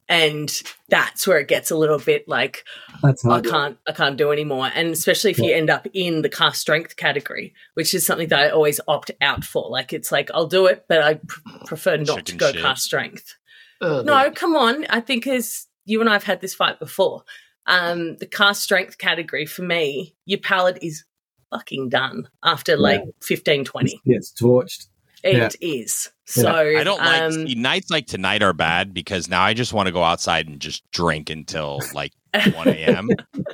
[0.08, 0.50] And
[0.88, 2.64] that's where it gets a little bit like
[3.00, 4.70] That's I can't I can't do anymore.
[4.74, 8.40] And especially if you end up in the cask strength category, which is something that
[8.40, 9.70] I always opt out for.
[9.70, 12.60] Like it's like I'll do it, but I pr- prefer not to go shit.
[12.60, 13.36] cask strength.
[13.80, 14.84] Oh, No, come on.
[14.90, 17.22] I think as you and I have had this fight before.
[17.66, 21.04] Um, the cask strength category for me, your palate is
[21.50, 24.00] fucking done after like 15, 20.
[24.06, 24.86] It's torched.
[25.22, 26.10] It is.
[26.36, 26.42] Yeah.
[26.42, 29.72] So I don't like um, see, nights like tonight are bad because now I just
[29.72, 32.12] want to go outside and just drink until like
[32.54, 33.08] one a.m.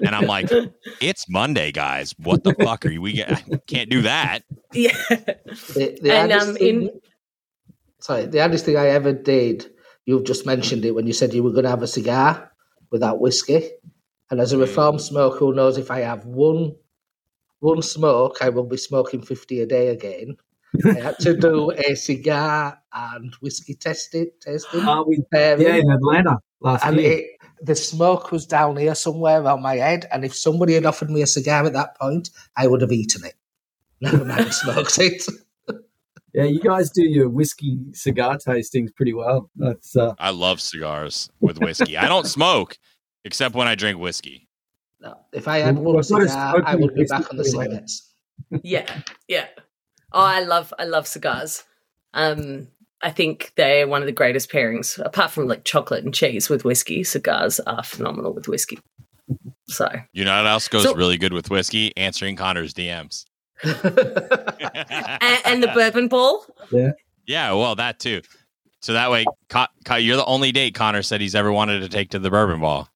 [0.05, 0.51] and I'm like,
[1.01, 2.15] it's Monday, guys.
[2.19, 3.01] What the fuck are you?
[3.01, 4.41] We get, can't do that.
[4.73, 4.97] yeah.
[5.09, 7.01] The, the And, hardest um, thing, in-
[8.01, 9.67] sorry, the hardest thing I ever did,
[10.05, 12.53] you've just mentioned it when you said you were going to have a cigar
[12.91, 13.71] without whiskey.
[14.31, 16.75] And as a reformed smoker who knows if I have one
[17.61, 20.37] one smoke, I will be smoking 50 a day again.
[20.85, 25.63] I had to do a cigar and whiskey testing, tasting Uh, we, pairing.
[25.63, 27.19] yeah, in Atlanta last and year.
[27.19, 27.25] it,
[27.63, 30.07] the smoke was down here somewhere around my head.
[30.13, 33.25] And if somebody had offered me a cigar at that point, I would have eaten
[33.25, 33.35] it.
[34.01, 35.23] Never mind smoked it.
[36.35, 39.51] Yeah, you guys do your whiskey cigar tastings pretty well.
[39.57, 41.97] That's uh, I love cigars with whiskey.
[41.97, 42.77] I don't smoke
[43.25, 44.47] except when I drink whiskey.
[45.01, 47.45] No, if I had Well, one it's a cigar, I would be back on the
[47.45, 47.65] anyway.
[47.65, 48.13] cigarettes.
[48.63, 49.01] yeah.
[49.29, 49.47] Yeah.
[50.17, 51.63] Oh, I love I love cigars.
[52.15, 52.69] Um
[53.03, 56.65] I think they're one of the greatest pairings, apart from like chocolate and cheese with
[56.65, 57.05] whiskey.
[57.05, 58.79] Cigars are phenomenal with whiskey.
[59.69, 61.95] So You know what else goes So- really good with whiskey?
[61.97, 63.25] Answering Connor's DMs.
[63.63, 63.75] and,
[65.45, 66.45] and the bourbon ball.
[66.71, 66.93] yeah,
[67.27, 67.53] Yeah.
[67.53, 68.23] well, that too.
[68.81, 71.89] So that way, Co- Co- you're the only date Connor said he's ever wanted to
[71.89, 72.89] take to the bourbon ball.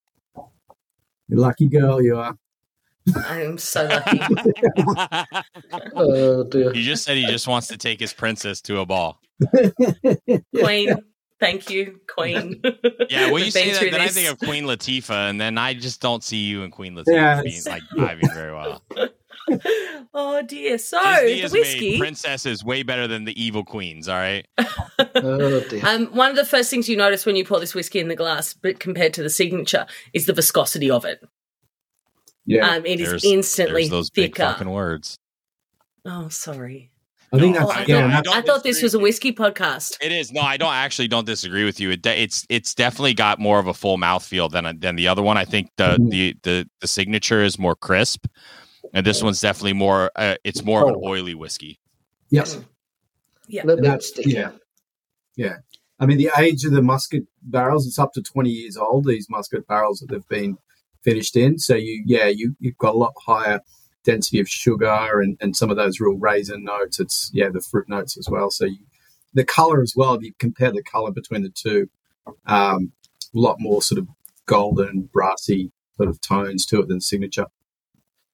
[1.29, 2.37] You're lucky girl you are.
[3.27, 4.21] I'm so lucky.
[5.95, 6.73] oh dear.
[6.73, 9.21] he just said he just wants to take his princess to a ball.
[10.57, 10.95] Queen.
[11.41, 12.61] Thank you, Queen.
[13.09, 15.57] Yeah, when you We've say that, through then I think of Queen Latifah, and then
[15.57, 18.83] I just don't see you and Queen Latifah Yeah, being like vibing very well.
[20.15, 20.77] oh dear.
[20.77, 21.91] So Disney the whiskey.
[21.93, 24.07] made princesses way better than the evil queens.
[24.07, 24.47] All right,
[25.15, 25.81] Oh dear.
[25.87, 28.17] Um, one of the first things you notice when you pour this whiskey in the
[28.17, 31.25] glass, but compared to the signature, is the viscosity of it.
[32.51, 34.51] Yeah, Um, it is There's- instantly there's those big thicker.
[34.53, 35.17] fucking words.
[36.05, 36.91] Oh, sorry.
[37.33, 38.21] I think that's I yeah.
[38.23, 39.97] don't- I thought this was a whiskey podcast.
[40.03, 41.91] It is no, I don't actually don't disagree with you.
[41.93, 45.23] It, de- it's it's definitely got more of a full mouthfeel than than the other
[45.23, 45.37] one.
[45.39, 46.11] I think the Mhm.
[46.11, 48.27] the the the signature is more crisp,
[48.93, 50.11] and this one's definitely more.
[50.17, 51.09] Uh, it's more of an Oh.
[51.09, 51.79] oily whiskey.
[52.31, 52.59] yes.
[53.47, 53.63] Yeah.
[53.63, 54.53] A little bit That's- stickier.
[55.37, 55.57] yeah.
[56.01, 59.29] I mean, the age of the muscat barrels, it's up to 20 years old, these
[59.29, 60.57] muscat barrels that they've been
[61.03, 61.59] finished in.
[61.59, 63.61] So you, yeah, you you've got a lot higher
[64.05, 67.01] density of sugar and, and some of those real raisin notes.
[67.01, 68.51] It's yeah, the fruit notes as well.
[68.51, 68.79] So you,
[69.35, 70.15] the color as well.
[70.15, 71.89] If you compare the color between the two,
[72.47, 72.93] um,
[73.35, 74.09] a lot more sort of
[74.47, 77.47] golden, brassy sort of tones to it than signature.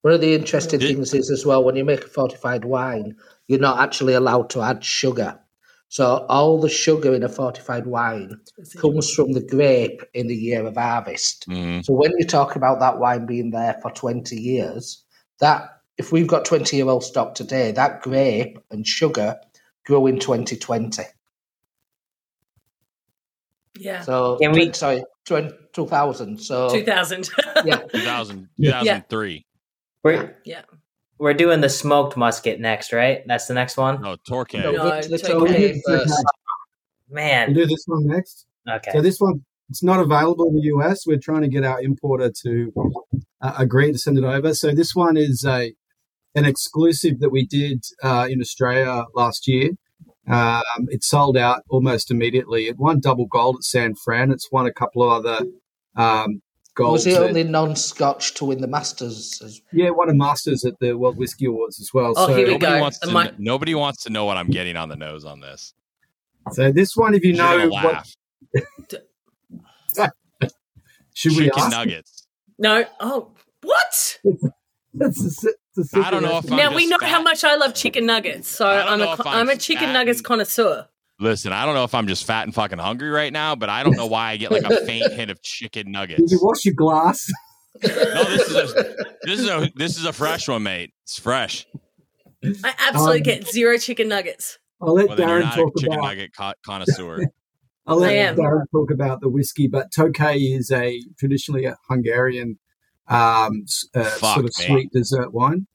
[0.02, 3.16] One of the interesting things is as well when you make a fortified wine,
[3.48, 5.40] you're not actually allowed to add sugar.
[5.88, 8.40] So all the sugar in a fortified wine
[8.80, 11.48] comes from the grape in the year of harvest.
[11.48, 11.84] Mhm.
[11.84, 15.04] So when you talk about that wine being there for 20 years,
[15.38, 19.36] that if we've got 20 year old stock today, that grape and sugar
[19.84, 21.04] grew in 2020.
[23.78, 24.00] Yeah.
[24.02, 26.38] So Can we- 20 sorry, 20, 2000.
[26.40, 27.28] So 2000.
[27.64, 28.80] yeah, 2000, Yeah.
[28.80, 29.44] 2003.
[30.02, 30.62] We're yeah.
[31.18, 33.22] We're doing the smoked muscat next, right?
[33.26, 34.02] That's the next one.
[34.02, 34.54] No, Torque.
[34.54, 35.46] no, No, go to the Tokay.
[35.48, 36.08] Tokay first.
[37.08, 38.46] We'll Man, do this one next.
[38.68, 38.90] okay.
[38.92, 41.06] So this one, it's not available in the US.
[41.06, 42.72] We're trying to get our importer to
[43.40, 44.54] uh, agree to send it over.
[44.54, 45.72] So this one is a
[46.34, 49.70] an exclusive that we did uh, in Australia last year.
[50.28, 52.66] Um, it sold out almost immediately.
[52.66, 54.30] It won double gold at San Fran.
[54.30, 55.46] It's won a couple of other
[55.96, 56.42] um,
[56.76, 57.04] golds.
[57.04, 59.40] Was the at- only non-Scotch to win the Masters?
[59.44, 62.12] as- yeah, won a Masters at the World Whiskey Awards as well.
[62.16, 62.80] Oh, so, here we Nobody go.
[62.80, 63.10] wants to.
[63.12, 65.74] mi- nobody wants to know what I'm getting on the nose on this.
[66.52, 68.14] so this one, if you You're know, what, laugh.
[71.14, 71.70] should we Chicken ask?
[71.70, 72.26] nuggets.
[72.58, 72.84] No.
[73.00, 74.18] Oh, what?
[74.94, 77.08] That's a, se- it's a I don't know if I'm now we know fat.
[77.10, 79.40] how much I love chicken nuggets, so I don't I'm know a if co- I'm
[79.40, 80.88] I'm a chicken fat nuggets connoisseur.
[81.18, 83.82] Listen, I don't know if I'm just fat and fucking hungry right now, but I
[83.82, 86.20] don't know why I get like a faint hint of chicken nuggets.
[86.20, 87.26] Did you wash your glass?
[87.82, 90.92] No, this is a this is a this is a fresh one, mate.
[91.04, 91.66] It's fresh.
[92.44, 94.58] I absolutely Um, get zero chicken nuggets.
[94.80, 96.04] I'll let Well, then you're Darren not talk a chicken about.
[96.06, 97.20] nugget co- connoisseur.
[97.86, 98.36] I'll let I am.
[98.36, 102.58] Darren talk about the whiskey, but Tokay is a traditionally a Hungarian
[103.08, 104.66] um, uh, Fuck sort of me.
[104.66, 105.66] sweet dessert wine.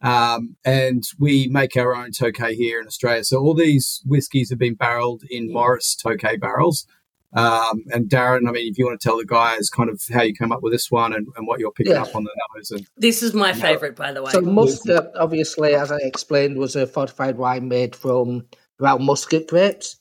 [0.00, 3.24] Um, and we make our own Tokay here in Australia.
[3.24, 6.86] So all these whiskies have been barreled in Morris Tokay barrels.
[7.34, 10.22] Um, and Darren, I mean, if you want to tell the guys kind of how
[10.22, 12.02] you came up with this one and, and what you're picking Yeah.
[12.02, 14.30] up on the nose and This is my favorite, by the way.
[14.32, 18.46] So Muscat, obviously, as I explained, was a fortified wine made from
[18.78, 19.98] brown Muscat grapes.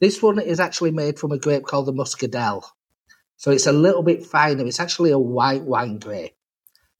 [0.00, 2.62] This one is actually made from a grape called the Muscadel.
[3.38, 4.64] So it's a little bit finer.
[4.64, 6.36] It's actually a white wine grape.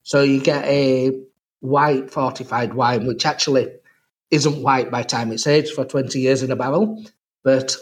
[0.02, 1.12] So you get a
[1.60, 3.68] white fortified wine, which actually
[4.30, 7.04] isn't white by time it's aged for 20 years in a barrel,
[7.42, 7.76] but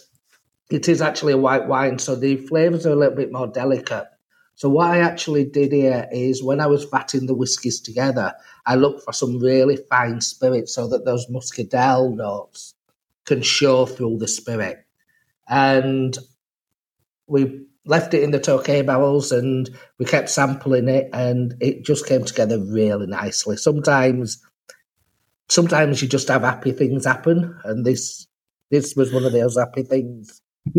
[0.70, 1.98] it is actually a white wine.
[1.98, 4.06] So the flavours are a little bit more delicate.
[4.54, 8.32] So what I actually did here is when I was vatting the whiskies together,
[8.64, 12.74] I looked for some really fine spirit so that those muscadel notes
[13.26, 14.86] can show through the spirit.
[15.46, 16.16] And
[17.26, 22.07] we left it in the Tokay barrels and we kept sampling it and it just
[22.07, 23.57] came together really nicely.
[23.57, 24.42] Sometimes
[25.49, 28.27] sometimes you just have happy things happen and this
[28.70, 30.40] this was one of those happy things.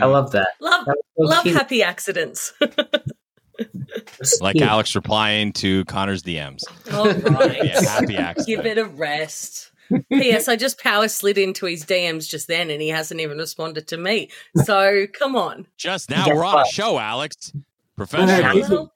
[0.00, 0.48] I love that.
[0.60, 1.56] love That was so love cute.
[1.56, 2.52] happy accidents.
[4.40, 4.68] like Cute.
[4.68, 6.62] Alex replying to Connor's DMs.
[6.92, 7.58] All right.
[7.64, 9.72] Yeah, happy Give it a rest.
[10.12, 10.48] P.S.
[10.48, 13.96] I just power slid into his DMs just then and he hasn't even responded to
[13.96, 14.30] me.
[14.64, 15.66] So come on.
[15.76, 16.68] Just now Guess we're on what?
[16.68, 17.52] a show, Alex.
[17.96, 18.52] Professional.
[18.52, 18.92] keep Well,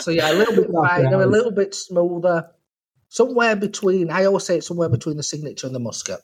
[0.00, 2.48] So yeah, a little bit wider, a little bit smoother,
[3.08, 4.10] somewhere between.
[4.10, 6.20] I always say it's somewhere between the signature and the muscat.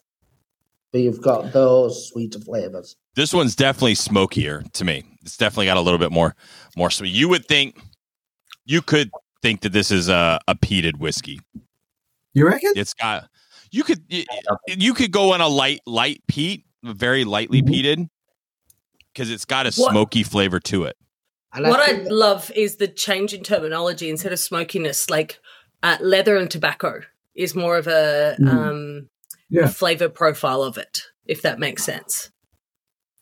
[0.93, 2.97] But you've got those sweeter flavors.
[3.15, 5.05] This one's definitely smokier to me.
[5.23, 6.35] It's definitely got a little bit more
[6.77, 7.13] more sweet.
[7.13, 7.81] You would think
[8.65, 9.11] you could
[9.43, 11.41] think that this is a, a peated whiskey.
[12.35, 12.73] You reckon?
[12.77, 13.29] It's got
[13.71, 14.25] you could you,
[14.69, 17.69] you could go on a light light peat, very lightly Mhm.
[17.69, 18.09] peated,
[19.13, 20.97] because it's got a What- smoky flavor to it.
[21.53, 25.39] And what I that- love is the change in terminology instead of smokiness, like
[25.83, 27.01] uh, leather and tobacco
[27.35, 28.49] is more of a Mm.
[28.49, 29.09] um,
[29.49, 29.67] Yeah.
[29.69, 32.31] flavor profile of it, if that makes sense.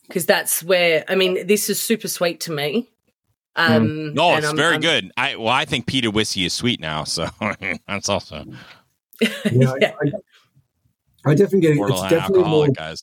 [0.06, 2.90] Because that's where I mean, this is super sweet to me.
[3.56, 5.10] Um, No, and it's I'm- very I'm- good.
[5.16, 7.28] I well, I think peated whiskey is sweet now, so
[7.88, 8.44] that's also
[9.20, 9.30] Yeah,
[9.80, 9.92] Yeah.
[10.02, 10.06] I,
[11.26, 11.80] I, I definitely get it.
[11.80, 12.68] It's definitely more.
[12.68, 13.02] guys.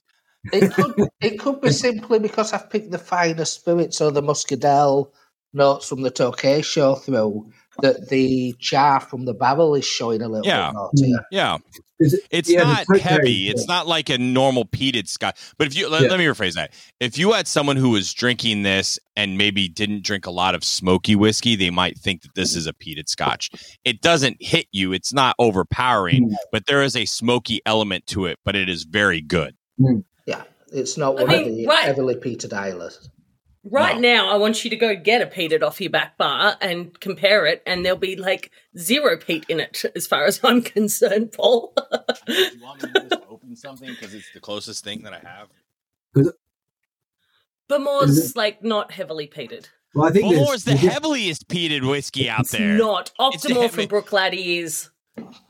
[0.53, 5.11] it could it could be simply because I've picked the finer spirits or the muscadel
[5.53, 7.51] notes from the Tokay show through
[7.81, 10.69] that the jar from the barrel is showing a little Yeah.
[10.69, 11.19] bit more to you.
[11.31, 11.57] Yeah,
[11.99, 13.47] it- it's Yeah, not Tokay- heavy.
[13.49, 15.37] It's not like a normal peated scotch.
[15.57, 16.09] But if you let, Yeah.
[16.09, 20.03] let me rephrase that, if you had someone who was drinking this and maybe didn't
[20.03, 23.49] drink a lot of smoky whiskey, they might think that this is a peated scotch.
[23.83, 24.93] It doesn't hit you.
[24.93, 26.35] It's not overpowering, Mm.
[26.51, 28.39] but there is a smoky element to it.
[28.45, 29.55] But it is very good.
[30.25, 31.83] Yeah, it's not I one mean, of the right.
[31.85, 33.09] heavily peated Islays.
[33.67, 34.01] Right No.
[34.01, 37.47] now, I want you to go get a peated off your back bar and compare
[37.47, 41.73] it, and there'll be like zero peat in it, as far as I'm concerned, Paul.
[42.27, 45.19] Do you want me to just open something because it's the closest thing that I
[45.27, 45.47] have?
[47.67, 49.67] but more's like not heavily peated.
[49.93, 52.77] Well, I think there's- Bulmore's the there's- heaviest peated whiskey out It's there.
[52.77, 54.89] not It's the Octomore heavy- from Bruichladdich is.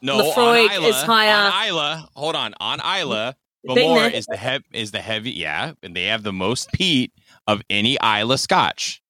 [0.01, 1.51] no, Laphroaig on Islay, is higher.
[1.51, 2.53] On Islay, hold on.
[2.59, 4.11] On Islay, Been Bulmore there.
[4.11, 7.11] is the heavy is the heavy, yeah, and they have the most peat
[7.47, 9.01] of any Islay Scotch.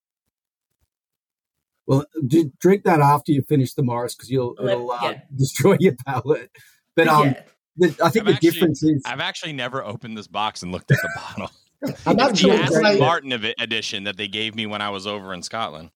[1.87, 5.21] Well, d- drink that after you finish the Morris because you'll it'll uh, yeah.
[5.35, 6.49] destroy your palate.
[6.95, 7.41] But um, yeah.
[7.77, 10.71] the, I think I've the actually- difference is I've actually never opened this box and
[10.71, 11.51] looked at the bottle.
[12.05, 14.89] I'm the actually Aston quite, Martin of it edition that they gave me when I
[14.89, 15.91] was over in Scotland.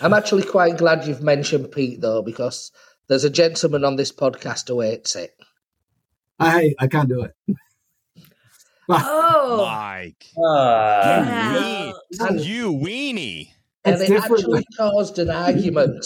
[0.00, 2.70] I'm actually quite glad you've mentioned peat though, because
[3.08, 5.34] there's a gentleman on this podcast who hates it.
[6.38, 7.32] I I can't do it.
[8.88, 11.92] Oh, Mike, Uh, yeah.
[12.28, 13.48] And- you weenie.
[13.86, 14.40] And It's it different.
[14.40, 16.04] actually caused an argument.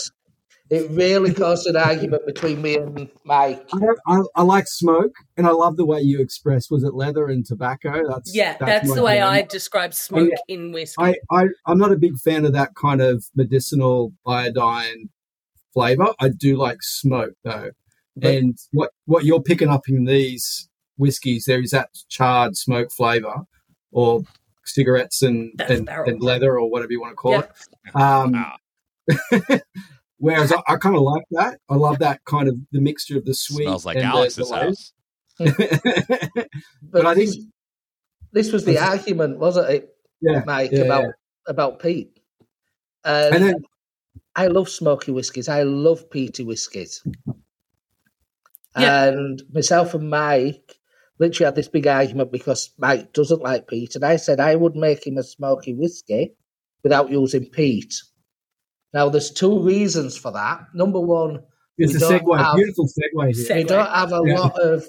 [0.71, 3.65] It really caused an argument between me and Mike.
[3.73, 6.71] I, don't, I, I like smoke, and I love the way you express.
[6.71, 8.03] Was it leather and tobacco?
[8.07, 9.21] That's yeah, that's my the way.
[9.23, 10.97] I describe smoke in whiskey.
[11.03, 15.09] I, I I'm not a big fan of that kind of medicinal iodine
[15.73, 16.09] flavor.
[16.21, 17.71] I do like smoke though,
[18.17, 20.68] But- and what what you're picking up in these
[20.99, 23.47] whiskeys, there is that charred smoke flavor,
[23.91, 24.23] or
[24.65, 27.41] cigarettes and and, and leather or whatever you want to call Yeah.
[27.41, 27.97] it.
[27.97, 29.59] Um, Wow.
[30.19, 31.59] whereas I, I kind of like that.
[31.71, 33.65] I love that kind of the mixture of the sweet.
[33.65, 34.93] Smells like and Alex's the house.
[35.39, 36.49] But,
[36.91, 37.47] But I this, think-
[38.33, 39.89] this was the argument, wasn't it,
[40.21, 41.11] yeah, Mike, yeah, about yeah.
[41.47, 42.21] about peat?
[43.05, 43.55] And, And then
[44.37, 45.49] I love smoky whiskies.
[45.49, 47.03] I love peaty whiskies.
[48.79, 49.05] Yeah.
[49.05, 50.78] And myself and Mike
[51.19, 53.95] literally had this big argument because Mike doesn't like peat.
[53.95, 56.35] And I said I would make him a smoky whiskey
[56.83, 57.95] without using peat.
[58.95, 60.61] Now, there's two reasons for that.
[60.75, 61.41] Number one,
[61.77, 63.45] it's we a don't segue, have- beautiful segue here.
[63.47, 64.39] Se- we don't have a Yeah.
[64.41, 64.87] lot of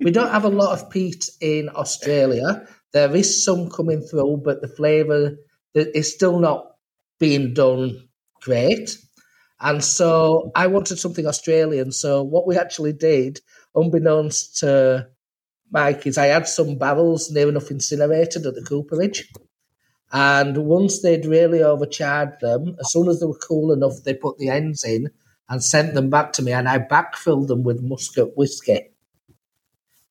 [0.00, 2.66] we don't have a lot of peat in Australia.
[2.92, 5.36] There is some coming through, but the flavour
[5.74, 6.72] is still not
[7.20, 8.08] being done
[8.42, 8.98] great.
[9.60, 11.92] And so I wanted something Australian.
[11.92, 13.40] So what we actually did,
[13.76, 15.06] unbeknownst to
[15.70, 19.30] Mike, is I had some barrels near enough incinerated at the cooperage.
[20.10, 24.38] And once they'd really overcharged them, as soon as they were cool enough, they put
[24.38, 25.10] the ends in
[25.48, 28.90] and sent them back to me, and I backfilled them with muscat whiskey.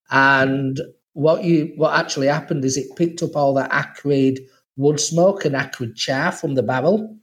[0.10, 0.80] And
[1.14, 4.40] what you what actually happened is it picked up all that acrid
[4.76, 7.18] wood smoke and acrid char from the barrel,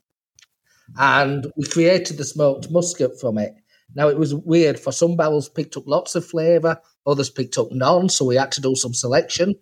[0.98, 3.54] and we created the smoked muscat from it.
[3.94, 4.78] Now it was weird.
[4.78, 8.08] For some barrels, picked up lots of flavour, others picked up none.
[8.08, 9.54] So we had to do some selection.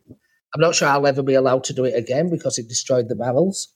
[0.55, 3.16] I'm not sure I'll ever be allowed to do it again because it destroyed the
[3.16, 3.68] barrels.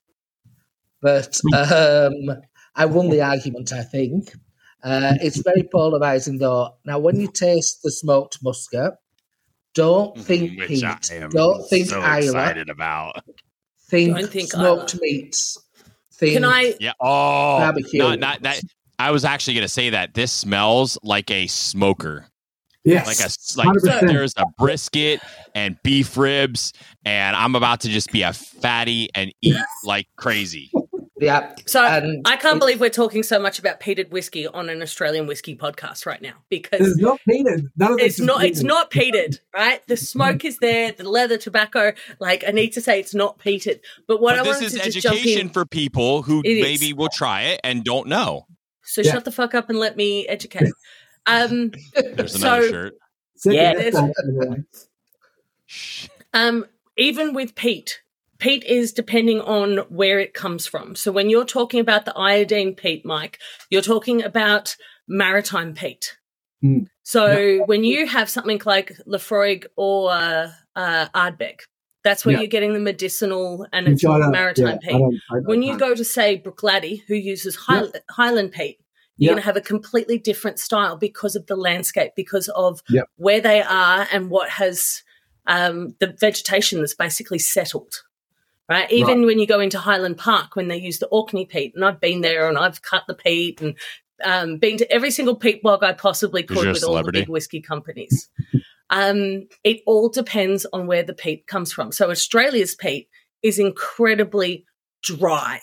[1.01, 2.43] But um,
[2.75, 4.33] I won the argument, I think.
[4.83, 6.77] Uh, it's very polarizing, though.
[6.85, 8.95] Now, when you taste the smoked muscat,
[9.75, 10.61] don't think Mm-hmm.
[10.61, 13.23] Which peat, don't think so Islay, excited about.
[13.89, 15.01] think, Don't think smoked Islay.
[15.03, 15.59] meats.
[16.15, 16.75] Think, Can I?
[16.81, 16.93] Yeah.
[17.01, 17.99] Oh, Barbecue.
[17.99, 18.61] not, not that.
[18.99, 22.27] I was actually going to say that this smells like a smoker,
[22.87, 24.09] Yes, like a like 100%.
[24.09, 25.21] there's a brisket
[25.55, 26.73] and beef ribs,
[27.05, 30.71] and I'm about to just be a fatty and eat like crazy.
[31.19, 34.83] Yeah, So and I can't believe we're talking so much about peated whiskey on an
[34.83, 37.63] Australian whiskey podcast right now because It's not peated.
[37.79, 39.81] None of this it's is not it's not peated, right?
[39.89, 41.93] The smoke is there, the leather tobacco.
[42.21, 43.81] Like I need to say it's not peated.
[44.07, 45.49] But what but I this wanted is to education in.
[45.49, 46.63] for people who It is.
[46.63, 48.47] maybe will try it and don't know.
[48.85, 49.13] So Yeah.
[49.13, 50.69] shut the fuck up and let me educate.
[51.27, 52.95] Um There's So- another shirt.
[53.45, 54.13] Yeah, best there's-
[54.49, 54.65] idea.
[55.67, 56.09] Shh.
[56.33, 56.67] Um,
[56.97, 58.01] even with peat,
[58.39, 60.95] peat is depending on where it comes from.
[60.97, 63.39] So when you're talking about the iodine peat, Mike,
[63.71, 64.77] you're talking about
[65.09, 66.17] maritime peat.
[66.63, 66.85] Hmm.
[67.03, 71.61] So when you have something like Laphroaig or uh, uh, Ardbeg,
[72.05, 72.41] that's where Yeah.
[72.41, 74.93] you're getting the medicinal and Which it's maritime yeah, I peat.
[74.93, 78.79] don't- I don't When you go to say Bruichladdich, who uses High- Highland peat,
[79.19, 79.33] you're Yeah.
[79.33, 83.09] going to have a completely different style because of the landscape, because of Yep.
[83.17, 85.03] where they are and what has
[85.47, 88.03] um, the vegetation that's basically settled.
[88.69, 88.91] Right.
[88.91, 92.01] Even when you go into Highland Park, when they use the Orkney peat, and I've
[92.01, 93.77] been there and I've cut the peat and
[94.25, 97.61] um, been to every single peat bog I possibly could with all the big whiskey
[97.61, 98.29] companies.
[98.91, 101.93] um, it all depends on where the peat comes from.
[101.93, 103.09] So Australia's peat
[103.43, 104.65] is incredibly
[105.03, 105.61] dry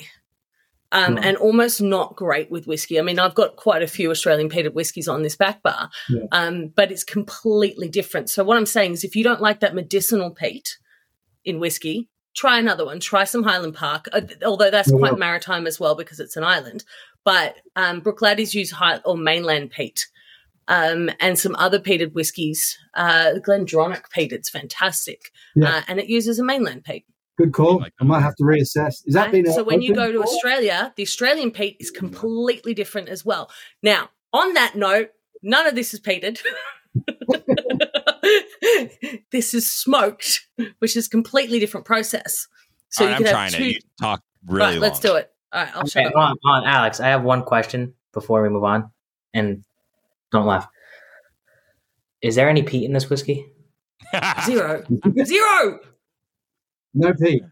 [0.93, 1.25] um, Right.
[1.25, 2.97] and almost not great with whiskey.
[2.99, 6.21] I mean, I've got quite a few Australian peated whiskies on this back bar, Yeah.
[6.31, 8.29] um, but it's completely different.
[8.29, 10.77] So what I'm saying is, if you don't like that medicinal peat
[11.43, 12.99] in whiskey, try another one.
[12.99, 15.19] Try some Highland Park, uh, although that's I quite will.
[15.19, 16.83] maritime as well because it's an island.
[17.25, 20.07] But um, Bruichladdich's use high or mainland peat.
[20.69, 22.77] Um, and some other peated whiskies.
[22.93, 25.31] Uh, Glendronach peat, it's fantastic.
[25.55, 25.69] Yeah.
[25.77, 27.05] Uh, and it uses a mainland peat.
[27.37, 27.79] Good call.
[27.79, 28.21] Like I might oh.
[28.21, 29.01] have to reassess.
[29.05, 29.45] Is that Right?
[29.47, 30.33] so when you go to before?
[30.35, 33.49] Australia, the Australian peat is completely different as well.
[33.81, 35.09] Now, on that note,
[35.41, 36.39] none of this is peated.
[39.31, 40.41] this is smoked,
[40.79, 42.47] which is completely different process.
[42.89, 43.63] So All you can I'm have trying two.
[43.63, 43.73] it.
[43.73, 45.31] You talk really right, let's do it.
[45.51, 46.13] All right, I'll Okay, shut up.
[46.15, 46.99] hold on, on, Alex.
[46.99, 48.91] I have one question before we move on,
[49.33, 49.63] and
[50.31, 50.67] don't laugh.
[52.21, 53.45] Is there any peat in this whiskey?
[54.45, 54.83] Zero,
[55.25, 55.79] zero.
[56.93, 57.43] No Pete.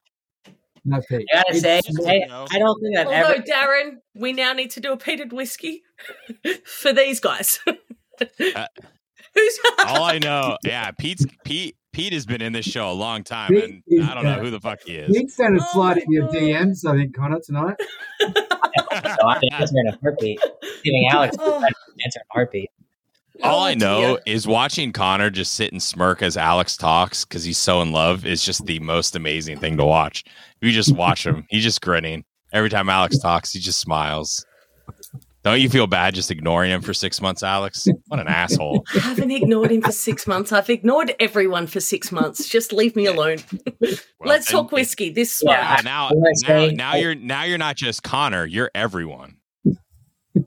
[0.85, 1.27] No Pete.
[1.33, 2.45] I gotta say, I.
[2.51, 3.43] I don't think I've Although ever.
[3.43, 5.83] Darren, we now need to do a peated whiskey
[6.65, 7.59] for these guys.
[9.33, 11.75] Who's All I know, yeah, Pete's Pete.
[11.93, 14.35] Pete has been in this show a long time, Pete and is, I don't know
[14.35, 15.13] uh, who the fuck he is.
[15.15, 16.35] Pete's going to Oh slide my in your God.
[16.35, 17.75] DMs, I think, Connor, tonight.
[19.03, 20.39] So I think answer in a heartbeat.
[20.83, 21.57] Giving Alex Oh.
[21.57, 21.63] an
[22.05, 22.69] answer in a heartbeat.
[23.43, 24.19] All Oh, I know dear.
[24.25, 28.25] is watching Connor just sit and smirk as Alex talks because he's so in love
[28.25, 30.23] is just the most amazing thing to watch.
[30.61, 32.23] You just watch him; he's just grinning
[32.53, 33.51] every time Alex talks.
[33.53, 34.45] He just smiles.
[35.43, 37.87] Don't you feel bad just ignoring him for six months, Alex?
[38.09, 38.83] What an asshole!
[38.95, 40.51] I haven't ignored him for six months.
[40.51, 42.47] I've ignored everyone for six months.
[42.47, 43.37] Just leave me alone.
[43.79, 43.91] Well,
[44.23, 45.09] Let's and- talk whiskey.
[45.09, 45.77] This Yeah.
[45.77, 46.11] Yeah, now,
[46.47, 48.45] now, now you're now you're not just Connor.
[48.45, 49.37] You're everyone.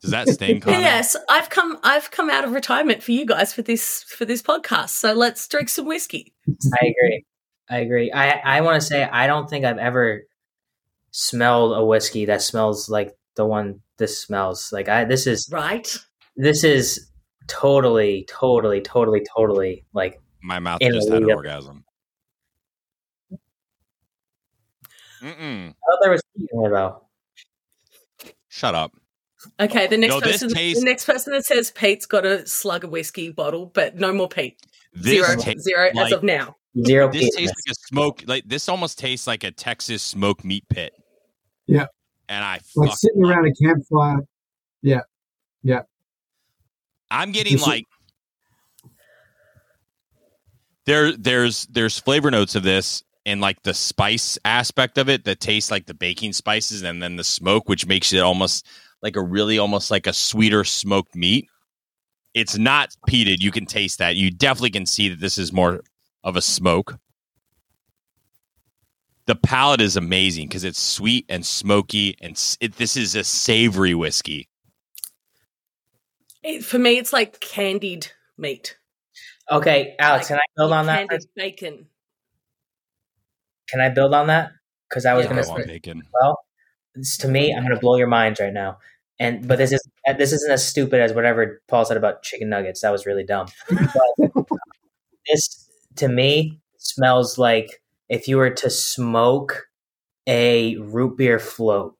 [0.01, 0.79] Does that sting, Connor?
[0.79, 1.79] Yes, I've come.
[1.83, 4.91] I've come out of retirement for you guys for this for this podcast.
[4.91, 6.33] So let's drink some whiskey.
[6.49, 7.25] I agree.
[7.69, 8.13] I agree.
[8.13, 10.23] I I want to say I don't think I've ever
[11.11, 14.73] smelled a whiskey that smells like the one this smells.
[14.73, 15.87] Like I this is Right?
[16.37, 17.11] this is
[17.47, 21.37] totally totally totally totally like My mouth just had an lead-up.
[21.37, 21.85] orgasm.
[25.23, 25.71] Mm-mm.
[25.71, 27.03] I thought there was peat in there though.
[28.49, 28.93] Shut up.
[29.61, 29.87] Okay.
[29.87, 30.49] The next No, person.
[30.51, 34.13] tastes- the next person that says Pete's got a slug of whiskey bottle, but no
[34.13, 34.59] more Pete.
[34.93, 35.41] This Zero.
[35.41, 36.57] tastes Zero as of now.
[36.87, 37.35] Zero this peat.
[37.35, 38.23] in tastes like a smoke.
[38.27, 40.93] Like this almost tastes like a Texas smoke meat pit.
[41.67, 41.87] Yeah.
[42.29, 44.21] And I Like fuck, sitting around a campfire.
[44.83, 45.01] Yeah.
[45.63, 45.83] Yeah.
[47.11, 47.85] I'm getting This is- like
[50.87, 55.41] there there's there's flavor notes of this and like the spice aspect of it that
[55.41, 58.67] tastes like the baking spices and then the smoke which makes it almost
[59.05, 61.47] like a really almost like a sweeter smoked meat.
[62.33, 63.37] It's not peated.
[63.39, 64.17] You can taste that.
[64.17, 65.83] You definitely can see that this is more
[66.25, 66.97] of a smoke.
[69.27, 73.95] The palate is amazing because it's sweet and smoky, and it, this is a savory
[73.95, 74.49] whiskey.
[76.43, 78.77] It, for me, it's like candied meat.
[79.51, 81.09] Okay, Alex, Like can I build on that?
[81.09, 81.87] Candied bacon.
[83.69, 84.53] Can I build on that?
[84.89, 86.03] Because I was Yeah, gonna I go say, want for bacon.
[86.13, 86.39] well,
[86.95, 88.79] this, to me, I'm gonna blow your minds right now.
[89.21, 89.81] And but this is
[90.19, 92.81] this isn't as stupid as whatever Paul said about chicken nuggets.
[92.81, 93.47] That was really dumb.
[93.69, 94.47] But
[95.33, 99.67] this to me smells like if you were to smoke
[100.27, 101.97] a root beer float.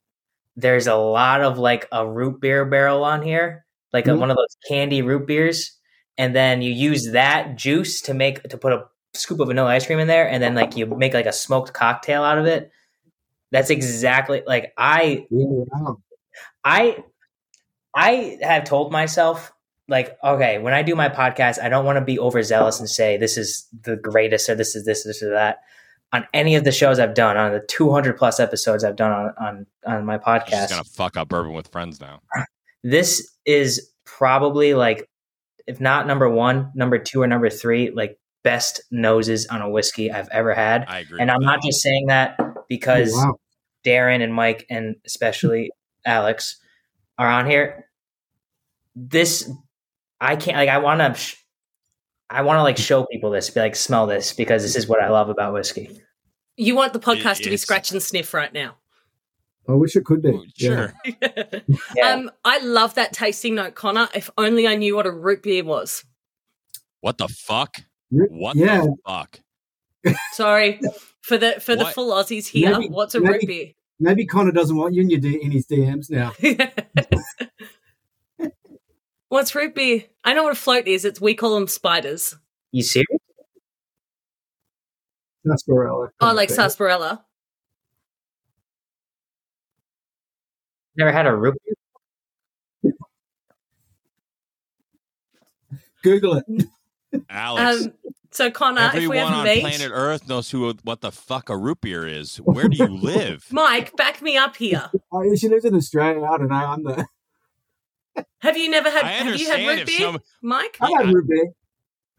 [0.57, 4.21] There's a lot of like a root beer barrel on here, like a, Mhm.
[4.21, 5.79] one of those candy root beers,
[6.19, 8.85] and then you use that juice to make to put a
[9.15, 11.73] scoop of vanilla ice cream in there, and then like you make like a smoked
[11.75, 12.71] cocktail out of it.
[13.53, 15.99] That's exactly like I Wow.
[16.65, 17.03] I
[17.95, 19.53] I have told myself
[19.89, 23.17] like okay when I do my podcast I don't want to be overzealous and say
[23.17, 25.59] this is the greatest or this is this this or that
[26.13, 29.35] on any of the shows I've done on the 200 plus episodes I've done on
[29.39, 32.21] on on my She's podcast gonna fuck up bourbon with friends now.
[32.83, 35.09] this is probably like
[35.67, 40.11] if not number 1 number 2 or number 3 like best noses on a whiskey
[40.13, 41.21] I've ever had I agree.
[41.21, 41.47] and I'm that.
[41.47, 43.35] not just saying that oh, because Oh, wow.
[43.85, 45.71] Darren and Mike and especially
[46.05, 46.57] Alex
[47.19, 47.89] are on here.
[48.95, 49.51] This
[50.21, 51.37] I can't like I want to sh-
[52.31, 55.01] I want to like show people this be like smell this because this is what
[55.01, 56.01] I love about whiskey.
[56.57, 58.77] You want the podcast to be scratch and sniff right now.
[59.69, 60.29] I wish it could be.
[60.29, 60.69] Ooh, Yeah.
[60.69, 60.95] Sure.
[61.23, 61.61] Yeah.
[62.15, 64.09] Um, I love that tasting note, Connor.
[64.15, 66.05] If only I knew what a root beer was.
[67.01, 67.77] What the fuck?
[68.11, 68.83] What yeah.
[68.83, 69.41] the fuck?
[70.33, 70.81] Sorry
[71.23, 72.79] for the for the full Aussies here.
[72.79, 73.67] Maybe- What's a maybe- root beer?
[74.01, 76.33] Maybe Connor doesn't want you in, your D- in his DMs now.
[79.29, 80.05] What's root beer?
[80.25, 81.05] I know what a float is.
[81.05, 82.35] It's we call them spiders.
[82.73, 83.07] You serious?
[85.47, 86.09] Sarsaparilla.
[86.21, 87.25] Oh, like sarsaparilla.
[90.97, 91.75] Never had a root beer?
[96.03, 96.65] Google it.
[97.31, 97.93] Alex, Um,
[98.35, 101.49] So Connor, if we Everyone ever on meet, planet Earth knows who what the fuck
[101.49, 102.39] a root beer is.
[102.39, 103.47] Where do you live?
[103.53, 104.91] Mike, back me up here.
[105.13, 106.25] Oh, she lives in Australia.
[106.25, 106.55] I don't know.
[106.55, 107.07] I'm the.
[108.41, 109.05] Have you never had?
[109.05, 110.19] Have you had understand root beer, some.
[110.43, 110.77] Mike?
[110.81, 111.53] I've had root beer.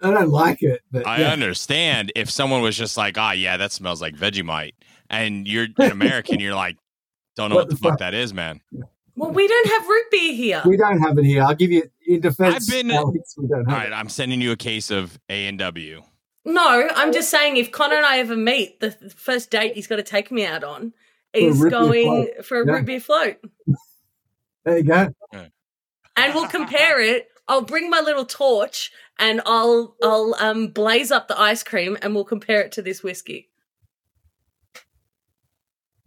[0.01, 1.31] I don't like it, but I yeah.
[1.31, 4.73] understand if someone was just like, ah, yeah, that smells like Vegemite,
[5.09, 6.77] and you're an American, you're like,
[7.35, 7.99] don't know What what, the the fuck, fuck?
[7.99, 8.61] that is, man.
[9.15, 10.61] Well, we don't have root beer here.
[10.65, 11.43] we don't have it here.
[11.43, 12.55] I'll give you in defense.
[12.55, 15.47] I've been- Alex, we don't All have right, I'm sending you a case of A
[15.47, 16.03] and W.
[16.43, 19.87] No, I'm just saying if Connor and I ever meet, the the first date he's
[19.87, 20.93] got to take me out on
[21.33, 22.73] a is going for a Yeah.
[22.73, 23.37] root beer float.
[24.65, 25.13] There you go.
[26.17, 27.27] and we'll compare it.
[27.47, 32.15] I'll bring my little torch and I'll I'll um blaze up the ice cream and
[32.15, 33.49] we'll compare it to this whiskey.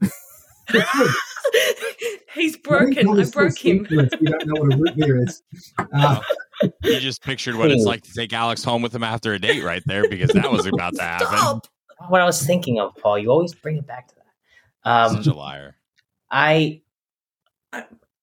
[2.35, 3.09] He's broken.
[3.09, 3.87] I broke him.
[3.91, 5.43] You don't know what a root beer is.
[5.93, 6.21] Uh,
[6.83, 9.63] You just pictured what it's like to take Alex home with him after a date,
[9.63, 11.27] right there, because that was about to happen.
[11.27, 11.67] Stop.
[12.09, 13.19] What I was thinking of, Paul.
[13.19, 14.91] You always bring it back to that.
[14.91, 15.77] Um, Such a liar.
[16.31, 16.83] I,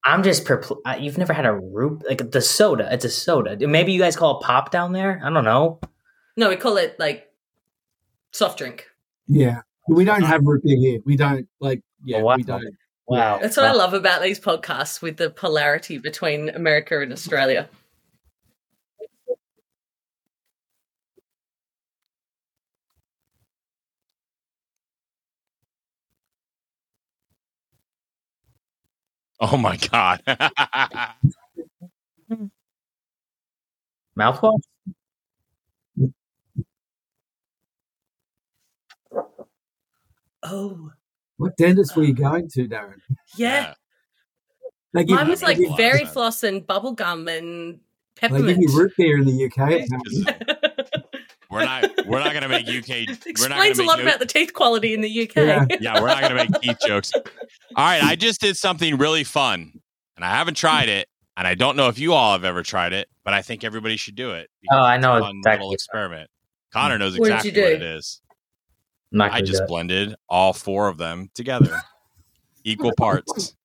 [0.03, 2.87] I'm just perpl- I- You've never had a root like the soda.
[2.93, 3.57] It's a soda.
[3.67, 5.21] Maybe you guys call it pop down there.
[5.23, 5.79] I don't know.
[6.37, 7.31] No, we call it like
[8.31, 8.85] soft drink.
[9.27, 10.99] yeah, we don't have root beer here.
[11.05, 11.81] We don't like.
[12.03, 12.35] Yeah, Wow.
[12.37, 12.63] we don't.
[13.07, 17.69] Wow, That's what I love about these podcasts with the polarity between America and Australia.
[29.39, 30.21] Oh my god.
[34.17, 34.61] Mouthwash.
[40.43, 40.91] Oh,
[41.45, 42.95] What dentist were you going to, Darren?
[43.37, 43.73] yeah.
[44.93, 47.79] They give, Mine was they like give- very floss and bubblegum and
[48.15, 48.45] peppermint.
[48.47, 49.83] They give you root beer in the UK.
[51.51, 54.25] we're not we're not gonna make UK we're not Explains a lot no- about the
[54.25, 55.35] teeth quality in the UK.
[55.35, 55.65] Yeah.
[55.81, 57.11] yeah, we're not gonna make teeth jokes.
[57.15, 57.23] All
[57.75, 59.79] right, I just did something really fun,
[60.15, 62.93] and I haven't tried it, and I don't know if you all have ever tried
[62.93, 64.49] it, but I think everybody should do it.
[64.71, 65.59] Oh, I know It's a exactly.
[65.59, 66.29] little experiment.
[66.71, 68.21] Connor knows exactly you what it is.
[69.15, 69.67] I'm not I just do it.
[69.67, 71.79] blended all four of them together,
[72.65, 73.55] equal parts,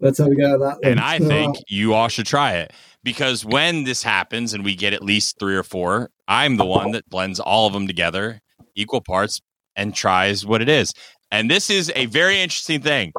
[0.00, 0.52] That's how we go.
[0.52, 0.92] with That one.
[0.92, 2.72] and I think uh, you all should try it
[3.04, 6.90] because when this happens and we get at least three or four, I'm the one
[6.92, 8.40] that blends all of them together,
[8.74, 9.40] equal parts,
[9.76, 10.92] and tries what it is.
[11.30, 13.12] And this is a very interesting thing.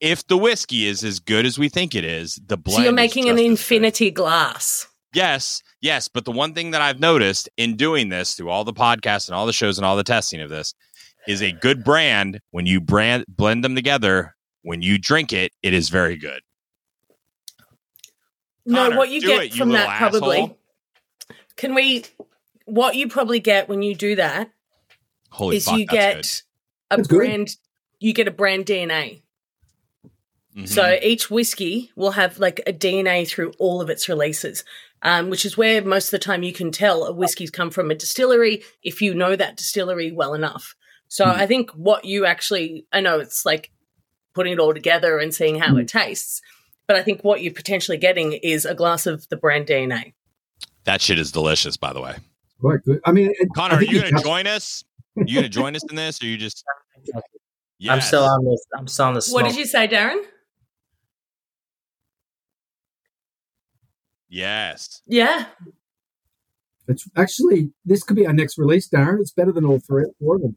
[0.00, 2.76] If the whiskey is as good as we think it is, the blend.
[2.76, 4.86] So you're making an just as infinity glass.
[5.14, 6.08] Yes, yes.
[6.08, 9.34] But the one thing that I've noticed in doing this through all the podcasts and
[9.34, 10.74] all the shows and all the testing of this
[11.26, 12.40] is a good brand.
[12.50, 16.40] When you brand blend them together, when you drink it, it is very good.
[18.66, 20.36] No, Connor, what you get it, from little that probably.
[20.38, 20.58] asshole.
[21.56, 22.04] Can we?
[22.66, 24.50] What you probably get when you do that
[25.30, 26.42] Holy is fuck, you that's get
[26.90, 27.16] a That's good.
[27.16, 27.56] brand.
[27.98, 29.22] You get a brand DNA.
[30.54, 30.64] good.
[30.64, 30.68] Mhm.
[30.68, 34.64] So each whiskey will have like a DNA through all of its releases,
[35.02, 37.90] um, which is where most of the time you can tell a whiskey's come from
[37.90, 40.74] a distillery if you know that distillery well enough.
[41.08, 41.34] So Mm.
[41.34, 43.70] I think what you actually, I know it's like
[44.34, 46.40] putting it all together and seeing how it tastes,
[46.86, 50.14] but I think what you're potentially getting is a glass of the brand DNA.
[50.84, 52.16] that shit is delicious, by the way.
[52.60, 53.00] quite good.
[53.04, 54.84] I mean, it, Connor, I are you going to join us?
[55.16, 56.64] You going to join us in this, or you just?
[57.88, 58.64] I'm still on this.
[58.76, 59.30] I'm still on this.
[59.32, 60.22] What did you say, Darren?
[64.28, 65.02] Yes.
[65.06, 65.46] Yeah.
[66.86, 69.20] It's actually this could be our next release, Darren.
[69.20, 70.56] It's better than all three, four of them.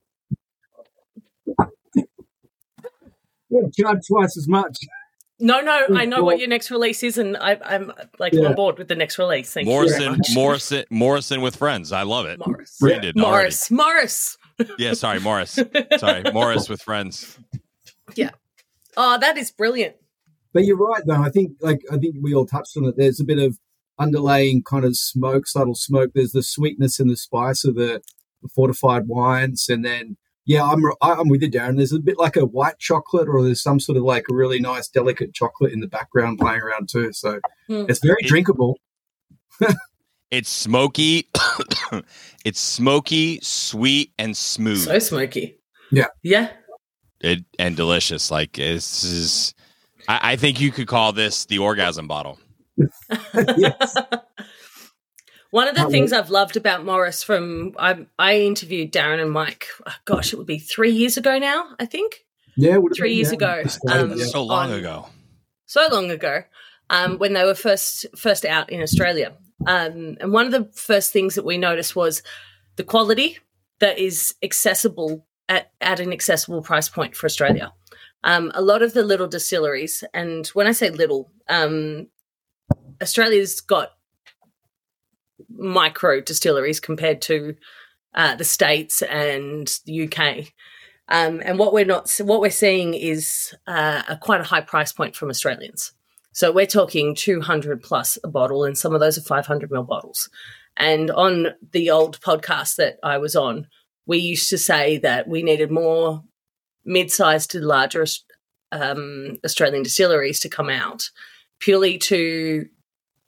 [3.49, 4.77] yeah, charge twice as much.
[5.39, 8.49] No, no, I know what your next release is, and I, I'm like Yeah.
[8.49, 9.51] on board with the next release.
[9.51, 10.27] Thank you very Morrison, much.
[10.35, 11.91] Morrison, Morrison with friends.
[11.91, 12.39] I love it.
[12.45, 12.77] Morris.
[12.79, 13.21] Branded already.
[13.21, 13.71] Morris.
[13.71, 14.37] Morris.
[14.77, 15.57] Yeah, sorry, Morris.
[15.97, 17.37] Sorry, Morris with friends.
[18.15, 18.31] Yeah.
[18.97, 19.95] Oh, that is brilliant.
[20.53, 21.21] But you're right, though.
[21.21, 22.95] I think, like, I think we all touched on it.
[22.97, 23.57] There's a bit of
[23.99, 26.11] underlaying kind of smoke, subtle smoke.
[26.13, 28.01] There's the sweetness and the spice of the,
[28.41, 31.77] the fortified wines, and then yeah, I'm I'm with you, Darren.
[31.77, 34.59] There's a bit like a white chocolate, or there's some sort of like a really
[34.59, 37.13] nice, delicate chocolate in the background playing around too.
[37.13, 37.85] So Hmm.
[37.87, 38.77] it's very drinkable.
[40.31, 41.27] It's smoky.
[42.45, 44.79] it's smoky, sweet, and smooth.
[44.85, 45.59] So smoky.
[45.91, 46.07] Yeah.
[46.23, 46.51] Yeah.
[47.19, 48.31] it, and delicious.
[48.31, 49.53] Like this is,
[50.07, 52.39] I, I think you could call this the orgasm bottle.
[53.57, 53.95] yes.
[55.51, 59.31] One of the How things I've loved about Morris from I, I interviewed Darren and
[59.31, 59.67] Mike.
[59.85, 61.65] oh, gosh, it would be three years ago now.
[61.77, 62.23] I think
[62.55, 63.35] Yeah, would Three been, years yeah.
[63.59, 64.17] ago, um.
[64.17, 65.07] So long on- ago.
[65.65, 66.43] so long ago,
[66.89, 69.33] um, when they were first first out in Australia.
[69.67, 72.23] Um, and one of the first things that we noticed was
[72.77, 73.37] the quality
[73.79, 77.71] that is accessible at, at an accessible price point for Australia.
[78.23, 82.07] Um, a lot of the little distilleries, and when I say little, um,
[83.01, 83.93] Australia's got
[85.49, 87.55] micro distilleries compared to
[88.13, 90.53] uh, the states and the UK.
[91.07, 94.93] Um, and what we're not, what we're seeing is uh, a quite a high price
[94.93, 95.91] point from Australians.
[96.33, 100.29] So we're talking 200 plus a bottle, and some of those are 500 ml bottles.
[100.77, 103.67] And on the old podcast that I was on,
[104.05, 106.23] we used to say that we needed more
[106.85, 108.05] mid-sized to larger
[108.71, 111.09] um, Australian distilleries to come out,
[111.59, 112.65] purely to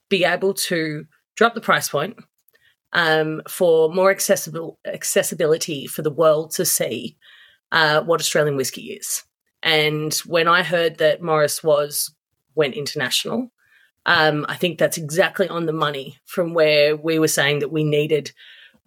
[0.09, 2.15] be able to drop the price point
[2.93, 7.17] um, for more accessible accessibility for the world to see
[7.71, 9.23] uh, what Australian whiskey is.
[9.63, 12.13] And when I heard that Morris was
[12.55, 13.51] went international,
[14.05, 17.83] um, I think that's exactly on the money from where we were saying that we
[17.83, 18.31] needed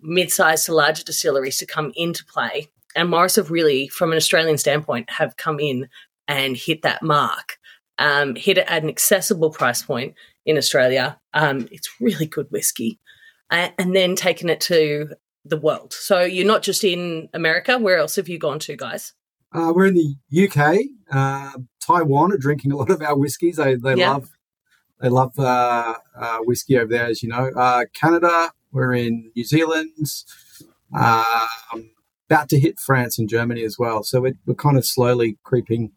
[0.01, 2.69] mid-sized to larger distilleries to come into play.
[2.97, 5.89] And Morris have really, from an Australian standpoint, have come in
[6.27, 7.59] and hit that mark,
[7.99, 11.21] um, hit it at an accessible price point in Australia.
[11.35, 12.99] Um, it's really good whiskey,
[13.51, 15.11] uh, and then taken it to
[15.45, 15.93] the world.
[15.93, 17.79] So you're not just in America.
[17.79, 19.13] Where else have you gone to, guys?
[19.53, 20.79] Uh, we're in the UK.
[21.11, 23.57] Uh, Taiwan are drinking a lot of our whiskies.
[23.57, 24.13] They they yeah.
[24.13, 24.31] love
[25.01, 27.51] they love uh, uh, whiskey over there, as you know.
[27.57, 28.51] Uh, Canada.
[28.73, 29.89] We're in New Zealand.
[30.95, 31.91] Um,
[32.29, 34.03] about to hit France and Germany as well.
[34.03, 35.93] So we're, we're kind of slowly creeping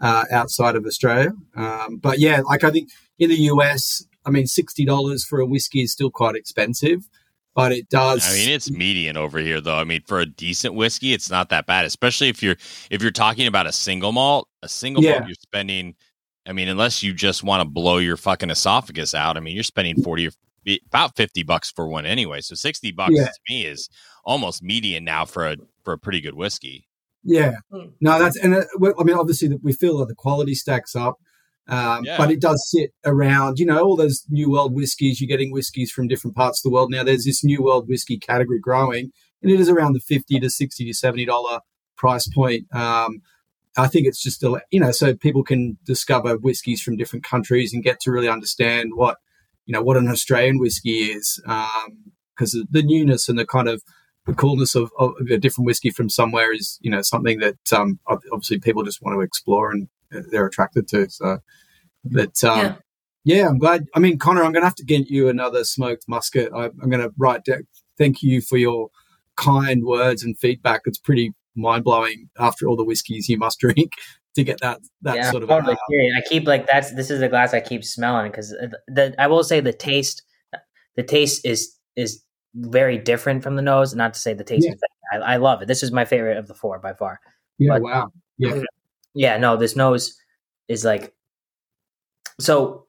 [0.00, 1.32] uh, outside of Australia.
[1.56, 5.46] Um, but yeah, like I think in the US, I mean, sixty dollars for a
[5.46, 7.08] whiskey is still quite expensive,
[7.54, 8.28] but it does.
[8.28, 9.76] I mean, it's median over here, though.
[9.76, 12.56] I mean, for a decent whiskey, it's not that bad, especially if you're
[12.90, 14.48] if you're talking about a single malt.
[14.62, 15.12] A single yeah.
[15.12, 15.94] malt, you're spending.
[16.46, 19.64] I mean, unless you just want to blow your fucking esophagus out, I mean, you're
[19.64, 20.30] spending forty
[20.86, 22.40] about fifty bucks for one anyway.
[22.40, 23.26] So sixty bucks yeah.
[23.26, 23.88] to me is
[24.24, 26.86] almost median now for a for a pretty good whiskey.
[27.24, 27.88] Yeah, hmm.
[28.00, 28.64] no, that's and uh,
[28.98, 31.16] I mean, obviously, we feel that the quality stacks up,
[31.66, 32.16] um, yeah.
[32.16, 33.58] but it does sit around.
[33.58, 35.20] You know, all those new world whiskies.
[35.20, 37.02] You're getting whiskies from different parts of the world now.
[37.02, 39.10] There's this new world whiskey category growing,
[39.42, 41.60] and it is around the fifty to sixty to seventy dollar
[41.96, 42.72] price point.
[42.74, 43.22] Um,
[43.76, 47.72] I think it's just a, you know, so people can discover whiskies from different countries
[47.72, 49.18] and get to really understand what
[49.68, 53.82] you know what an Australian whiskey is, because um, the newness and the kind of
[54.26, 57.98] the coolness of, of, a different whiskey from somewhere is you know something that um,
[58.06, 59.88] obviously people just want to explore and
[60.30, 61.10] they're attracted to.
[61.10, 61.40] So,
[62.02, 62.74] but um, yeah.
[63.24, 63.48] yeah.
[63.48, 63.84] I'm glad.
[63.94, 66.50] I mean, Connor, I'm going to have to get you another smoked muscat.
[66.54, 67.66] I, am going to write down.
[67.98, 68.88] Thank you for your
[69.36, 70.82] kind words and feedback.
[70.86, 73.92] It's pretty mind blowing after all the whiskeys you must drink
[74.38, 75.48] to get that that yeah, sort of.
[75.48, 78.50] Totally uh, I keep like that's this is the glass I keep smelling because
[78.86, 80.22] the I will say the taste,
[80.96, 82.22] the taste is is
[82.54, 83.94] very different from the nose.
[83.94, 84.74] Not to say the taste yeah.
[84.74, 85.22] is bad.
[85.22, 85.66] I, I, love it.
[85.66, 87.20] This is my favorite of the four by far.
[87.58, 87.74] Yeah.
[87.74, 88.12] But, wow.
[88.38, 88.62] Yeah.
[89.14, 89.36] Yeah.
[89.38, 90.16] No, this nose
[90.68, 91.12] is like
[92.40, 92.86] so.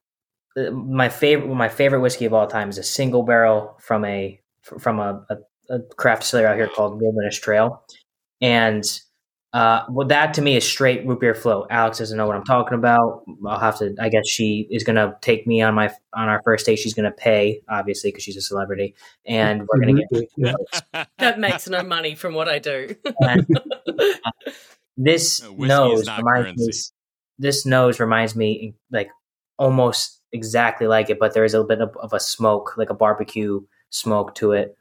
[0.55, 4.39] Uh, my favorite, my favorite whiskey of all time is a single barrel from a
[4.61, 5.37] from a, a,
[5.73, 7.83] a craft distillery out here called Wilderness Trail,
[8.39, 8.83] and
[9.51, 11.65] uh, well, that to me is straight root beer flow.
[11.71, 13.23] Alex doesn't know what I'm talking about.
[13.47, 13.95] I'll have to.
[13.99, 16.77] I guess she is going to take me on my on our first date.
[16.77, 18.95] She's going to pay, obviously, because she's a celebrity,
[19.25, 21.07] and we're going to get.
[21.17, 22.95] that makes no money from what I do.
[23.21, 23.47] and,
[23.87, 24.51] uh,
[24.97, 26.73] this nose reminds me.
[27.39, 29.09] This nose reminds me like
[29.57, 32.93] almost exactly like it, but there is a bit of, of a smoke, like a
[32.93, 34.77] barbecue smoke to it.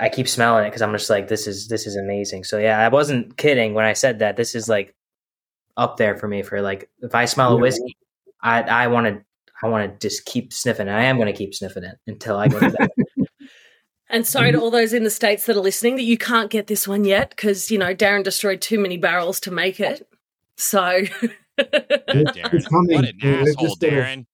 [0.00, 2.44] I keep smelling it because I'm just like, this is this is amazing.
[2.44, 4.36] So yeah, I wasn't kidding when I said that.
[4.36, 4.94] This is like
[5.76, 7.96] up there for me for like if I smell a whiskey,
[8.42, 9.24] I I want to
[9.62, 10.92] I want to just keep sniffing it.
[10.92, 12.90] I am going to keep sniffing it until I go to bed.
[14.10, 14.64] and sorry to mm-hmm.
[14.64, 17.30] all those in the states that are listening that you can't get this one yet
[17.30, 20.06] because you know Darren destroyed too many barrels to make it.
[20.56, 20.80] So,
[21.58, 24.26] Darren, what an asshole, Darren.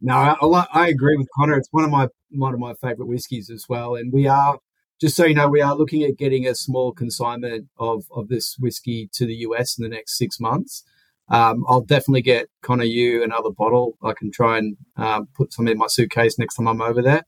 [0.00, 1.56] No, I, I, agree with Connor.
[1.56, 3.96] It's one of my one of my favorite whiskies as well.
[3.96, 4.58] And we are
[5.00, 8.56] just so you know, we are looking at getting a small consignment of of this
[8.58, 10.84] whiskey to the US in the next six months.
[11.30, 13.98] Um, I'll definitely get Connor you another bottle.
[14.02, 17.24] I can try and um, put some in my suitcase next time I'm over there.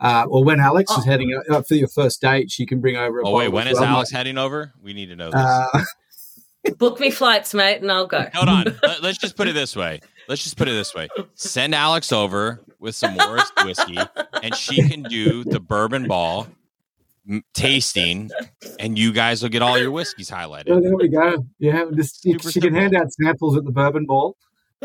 [0.00, 0.98] Uh, or when Alex oh.
[0.98, 3.22] is heading up for your first date, she can bring over.
[3.24, 3.84] oh wait, when is well.
[3.84, 4.72] Alex heading over?
[4.82, 5.40] We need to know this.
[5.40, 5.84] Uh,
[6.78, 8.26] Book me flights, mate, and I'll go.
[8.34, 8.64] Hold on.
[9.02, 12.60] Let's just put it this way let's just put it this way: send Alex over
[12.78, 13.98] with some Morris whiskey,
[14.42, 16.46] and she can do the bourbon ball
[17.54, 18.30] tasting,
[18.78, 20.70] and you guys will get all your whiskeys highlighted.
[20.70, 21.44] Oh, there we go.
[21.58, 24.36] Yeah, this, she can hand out samples at the bourbon ball.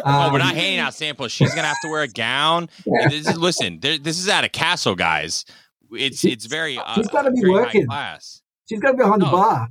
[0.03, 1.31] oh, we're not Um, handing out samples.
[1.31, 2.69] She's gonna have to wear a gown.
[3.09, 5.45] This is, listen, there, this is at a castle, guys.
[5.91, 7.85] It's it's very uh, She's gotta be working.
[7.85, 8.41] class.
[8.69, 9.31] She's going to be behind the No.
[9.33, 9.67] bar.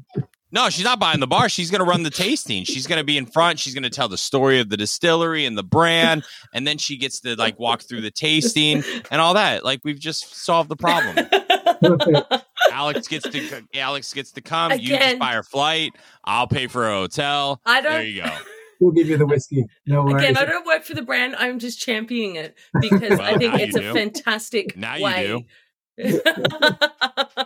[0.53, 1.49] No, she's not buying the bar.
[1.49, 2.65] She's going to run the tasting.
[2.65, 3.59] She's going to be in front.
[3.59, 6.97] She's going to tell the story of the distillery and the brand, and then she
[6.97, 9.65] gets to like walk through the tasting and all that.
[9.65, 11.27] Like we've just solved the problem.
[12.73, 14.73] Alex gets to Alex gets to come.
[14.73, 15.93] You just buy her flight.
[16.25, 17.61] I'll pay for a hotel.
[17.65, 17.93] I don't.
[17.93, 18.31] There you go.
[18.81, 19.67] We'll give you the whiskey.
[19.87, 20.25] No worries.
[20.25, 21.37] Again, I don't work for the brand.
[21.37, 23.93] I'm just championing it because I think it's a do.
[23.93, 25.45] fantastic Now you do.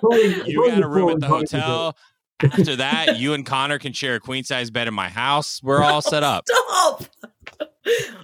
[0.05, 1.97] You probably got a room at the hotel.
[2.43, 5.63] After that, you and Connor can share a queen size bed in my house.
[5.63, 6.45] We're all set up.
[6.49, 7.05] Stop.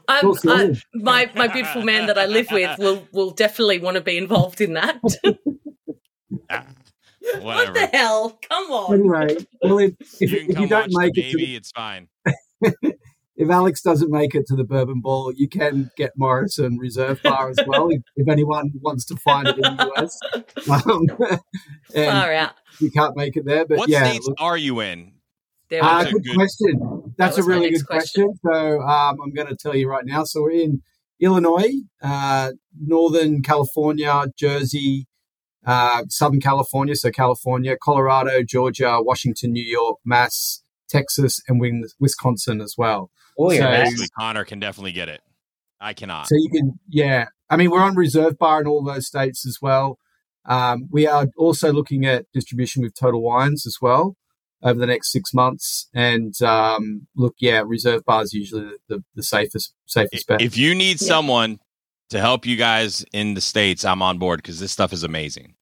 [0.09, 4.01] I'm, I, my my beautiful man that I live with will will definitely want to
[4.01, 5.01] be involved in that.
[6.49, 6.67] Ah,
[7.41, 8.39] what the hell?
[8.49, 8.95] Come on.
[8.95, 11.57] Anyway, well, if, if, You if you don't watch make the it to baby.
[11.57, 12.09] It's fine.
[13.41, 17.51] if Alex doesn't make it to the Bourbon Ball, you can get Morrison Reserve Bar
[17.51, 20.19] as well if, if anyone wants to find it in the US.
[20.71, 21.07] Um,
[21.95, 22.53] Far out.
[22.81, 24.09] you can't make it there, but What yeah.
[24.11, 25.13] states are you in?
[25.71, 26.17] There Uh, we That's go.
[26.17, 27.15] a good, good- question.
[27.17, 28.35] That's a really next good question.
[28.45, 30.25] So um, I'm going to tell you right now.
[30.25, 30.83] So we're in
[31.21, 31.73] Illinois,
[32.03, 35.07] uh, Northern California, Jersey,
[35.67, 41.61] uh, Southern California, so California, Colorado, Georgia, Washington, New York, Mass, Texas, and
[41.99, 43.11] Wisconsin as well.
[43.39, 45.23] Oh, you're So- Connor can definitely get it.
[45.81, 46.27] I cannot.
[46.29, 47.27] So you can, yeah.
[47.49, 49.99] I mean, we're on reserve bar in all those states as well.
[50.45, 54.17] Um, we are also looking at distribution with Total Wines as well
[54.63, 55.89] over the next six months.
[55.95, 60.43] And um, look, yeah, reserve bar is usually the, the, the safest safest bet.
[60.43, 61.09] If you need Yeah.
[61.09, 61.61] someone
[62.11, 65.55] to help you guys in the states, I'm on board because this stuff is amazing.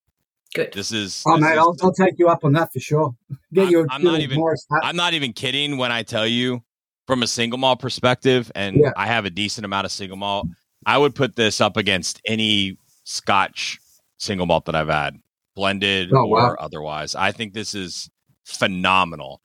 [0.55, 0.73] Good.
[0.73, 1.23] This is.
[1.27, 3.15] oh, this mate, is- I'll, I'll take you up on that for sure.
[3.53, 4.67] Get I'm- your I'm not little even- Morris.
[4.83, 6.63] I'm not even kidding when I tell you
[7.07, 8.93] from a single malt perspective, and Yeah.
[8.97, 10.47] I have a decent amount of single malt.
[10.87, 13.79] I would put this up against any Scotch
[14.19, 15.17] single malt that I've had,
[15.55, 16.57] blended Oh, or wow.
[16.59, 17.15] otherwise.
[17.15, 18.11] I think this is
[18.45, 19.41] phenomenal.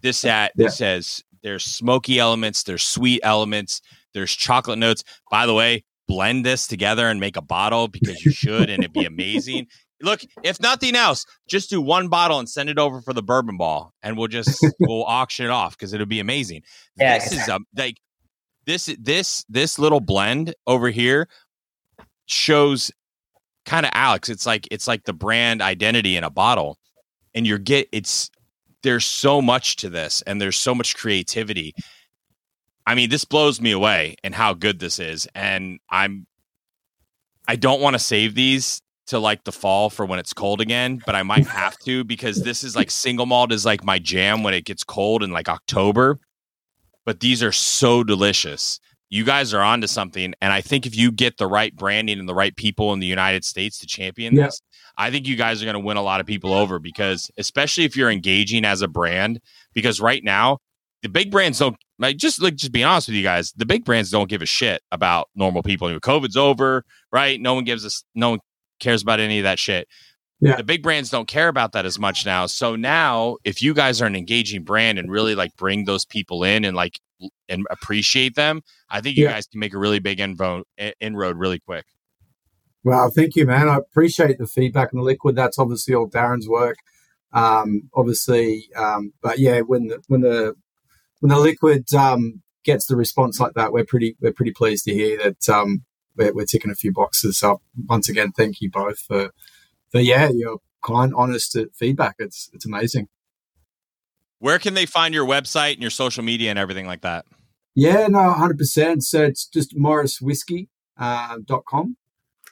[0.00, 3.80] This at this has there's smoky elements, there's sweet elements,
[4.14, 5.02] there's chocolate notes.
[5.30, 8.92] By the way, blend this together and make a bottle because you should, and it'd
[8.92, 9.66] be amazing.
[10.02, 13.56] Look, if nothing else, just do one bottle and send it over for the bourbon
[13.56, 16.62] ball, and we'll just we'll auction it off because it'll be amazing.
[16.96, 17.96] Yeah, this is um, like
[18.66, 21.28] this this this little blend over here
[22.26, 22.90] shows
[23.64, 24.28] kind of Alex.
[24.28, 26.78] It's like it's like the brand identity in a bottle,
[27.34, 28.30] and you're get it's
[28.82, 31.74] there's so much to this, and there's so much creativity.
[32.84, 36.26] I mean, this blows me away and how good this is, and I'm
[37.46, 41.00] I don't want to save these to like the fall for when it's cold again,
[41.04, 44.42] but I might have to because this is like single malt is like my jam
[44.42, 46.18] when it gets cold in like October.
[47.04, 48.78] But these are so delicious.
[49.10, 52.28] You guys are onto something, and I think if you get the right branding and
[52.28, 54.46] the right people in the United States to champion Yeah.
[54.46, 54.62] this,
[54.96, 57.84] I think you guys are going to win a lot of people over because, especially
[57.84, 59.40] if you're engaging as a brand,
[59.74, 60.58] because right now
[61.02, 63.84] the big brands don't like just like just being honest with you guys, the big
[63.84, 65.88] brands don't give a shit about normal people.
[66.00, 67.40] COVID's over, right?
[67.40, 68.38] No one gives us no one
[68.82, 69.88] cares about any of that shit.
[70.40, 70.56] Yeah.
[70.56, 72.46] The big brands don't care about that as much now.
[72.46, 76.42] So now if you guys are an engaging brand and really like bring those people
[76.42, 76.98] in and like
[77.48, 78.60] and appreciate them,
[78.90, 79.34] I think you Yeah.
[79.34, 80.64] guys can make a really big invo-
[81.00, 81.84] inroad really quick.
[82.84, 83.68] Well, thank you, man.
[83.68, 85.36] I appreciate the feedback the liquid.
[85.36, 86.76] That's obviously all Darren's work.
[87.32, 90.54] Um, obviously, um, but yeah, when the when the
[91.20, 94.92] when the liquid um, gets the response like that, we're pretty we're pretty pleased to
[94.92, 95.84] hear that um,
[96.16, 97.38] we're, we're ticking a few boxes.
[97.38, 99.30] So once again, thank you both for
[99.90, 102.16] for yeah your kind, honest uh, feedback.
[102.18, 103.08] It's it's amazing.
[104.38, 107.24] Where can they find your website and your social media and everything like that?
[107.74, 109.04] Yeah, no, hundred percent.
[109.04, 111.96] So it's just morriswhiskey uh, dot com.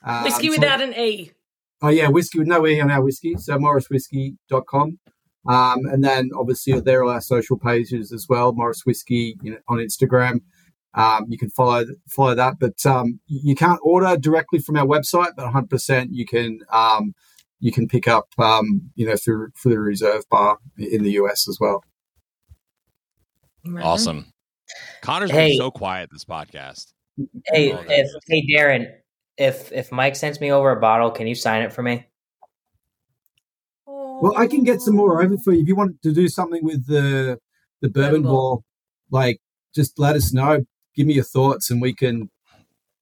[0.03, 1.33] Um, Whiskey so- without an E.
[1.83, 3.37] Oh yeah, whiskey with no E on our whiskey.
[3.39, 4.99] So morriswhiskey.com.
[5.49, 9.59] Um, and then obviously there are our social pages as well, Morris Whiskey you know,
[9.69, 10.43] on Instagram.
[10.95, 15.31] Um, you can follow follow that, but um, you can't order directly from our website,
[15.37, 17.15] but 100% you can um,
[17.61, 21.49] you can pick up um, you know through through the reserve bar in the US
[21.49, 21.85] as well.
[23.81, 24.33] Awesome.
[25.03, 25.51] Connor's Hey.
[25.51, 26.93] been so quiet this podcast.
[27.53, 28.91] Hey, Oh, if hey Darren,
[29.37, 32.07] if if Mike sends me over a bottle, can you sign it for me?
[33.87, 36.63] Well, I can get some more over for you if you want to do something
[36.65, 37.39] with the
[37.81, 38.33] the bourbon Bourbon ball.
[38.33, 38.65] ball.
[39.11, 39.41] Like,
[39.75, 40.65] just let us know.
[40.97, 42.31] Give me your thoughts, and we can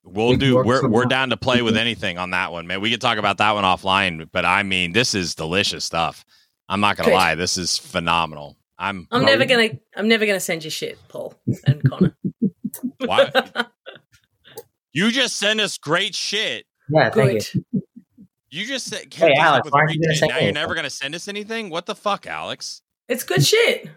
[0.04, 0.56] We'll do.
[0.56, 2.80] We're something we're down to play with anything on that one, man.
[2.80, 6.24] We could talk about that one offline, but I mean, this is delicious stuff.
[6.68, 7.14] I'm not gonna Good.
[7.14, 8.56] lie, this is phenomenal.
[8.78, 11.34] I'm I'm never you- gonna I'm never gonna send you shit, Paul
[11.66, 12.16] and Connor.
[13.04, 13.30] Why?
[14.92, 16.64] you just send us great shit.
[16.90, 17.54] Yeah, thank Good.
[17.72, 17.82] you.
[18.50, 20.90] You just said, Hey, came Alex, why aren't you gonna Now you're never going to
[20.90, 21.68] send us anything?
[21.68, 22.80] What the fuck, Alex?
[23.08, 23.90] It's good shit.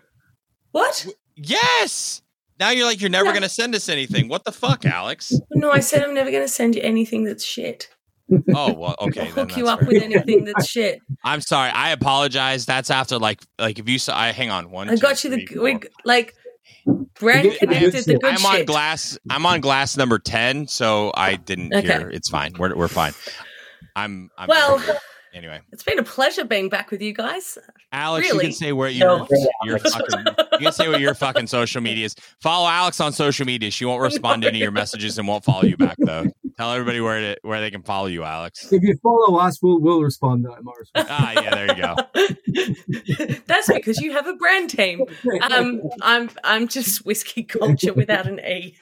[0.71, 1.07] What?
[1.37, 2.21] Yes.
[2.61, 3.31] Now you're like, you're never Yeah.
[3.31, 4.27] going to send us anything.
[4.27, 5.33] What the fuck, Alex?
[5.51, 7.89] No, I said I'm never going to send you anything that's shit.
[8.55, 9.21] Oh, well, okay.
[9.21, 9.87] Or then hook you up fair.
[9.89, 10.99] with anything that's shit.
[11.25, 11.71] I'm sorry.
[11.71, 12.67] I apologize.
[12.67, 14.89] That's after like, like if you saw, I hang on one.
[14.89, 15.63] I two, got you three, the four.
[15.63, 16.35] we like
[17.19, 18.67] brand connected the I'm good I'm on shit.
[18.67, 19.17] glass.
[19.29, 21.87] I'm on glass number ten, so I didn't Okay.
[21.87, 22.09] hear.
[22.09, 22.53] It's fine.
[22.59, 23.13] We're we're fine.
[23.95, 24.29] I'm.
[24.37, 24.81] I'm Well-
[25.33, 27.57] anyway, It's been a pleasure being back with you guys.
[27.91, 29.93] Alex, you can say where So your great, your Alex.
[29.95, 32.15] fucking you can say what your fucking social media is.
[32.41, 33.71] Follow Alex on social media.
[33.71, 36.25] She won't respond to any of your messages and won't follow you back though.
[36.57, 38.71] Tell everybody where to, where they can follow you, Alex.
[38.71, 40.89] If you follow us, we'll we'll respond though, Morris.
[40.95, 43.35] Ah, yeah, there you go.
[43.47, 45.03] That's because you have a brand team.
[45.49, 48.77] Um, I'm I'm just whisky culture without an E.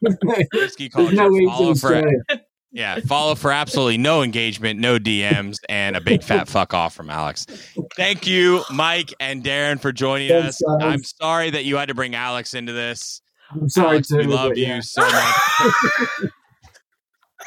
[0.52, 1.14] Whisky culture.
[1.14, 2.18] no follow for Australia.
[2.74, 7.08] Yeah, follow for absolutely no engagement, no DMs, and a big fat fuck off from
[7.08, 7.46] Alex.
[7.96, 10.62] Thank you, Mike and Darren, for joining Thanks, us.
[10.66, 10.92] guys.
[10.92, 13.22] I'm sorry that you had to bring Alex into this.
[13.52, 15.36] I'm sorry Alex, to we love but you so much.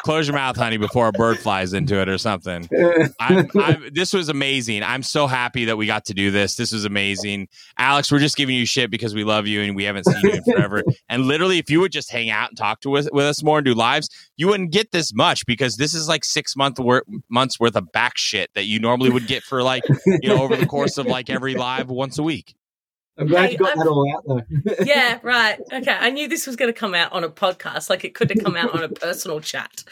[0.03, 2.67] Close your mouth, honey, before a bird flies into it or something.
[3.19, 4.83] I'm, I'm, this was amazing.
[4.83, 6.55] I'm so happy that we got to do this.
[6.55, 7.47] This was amazing.
[7.77, 10.31] Alex, we're just giving you shit because we love you and we haven't seen you
[10.31, 10.83] in forever.
[11.09, 13.59] and literally, if you would just hang out and talk to us with us more
[13.59, 17.03] and do lives, you wouldn't get this much because this is like six month wor-
[17.29, 20.55] months worth of back shit that you normally would get for like you know over
[20.55, 22.55] the course of like every live once a week.
[23.19, 24.75] I'm glad Hey, you got I'm- that all out though.
[24.85, 25.59] yeah, right.
[25.73, 27.89] Okay, I knew this was going to come out on a podcast.
[27.89, 29.83] Like it could have come out on a personal chat.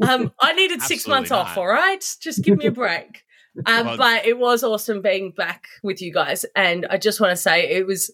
[0.00, 1.56] Um, I needed six Absolutely months off.
[1.56, 3.22] All right, just give me a break.
[3.64, 7.30] Um, Well- but it was awesome being back with you guys, and I just want
[7.30, 8.12] to say it was.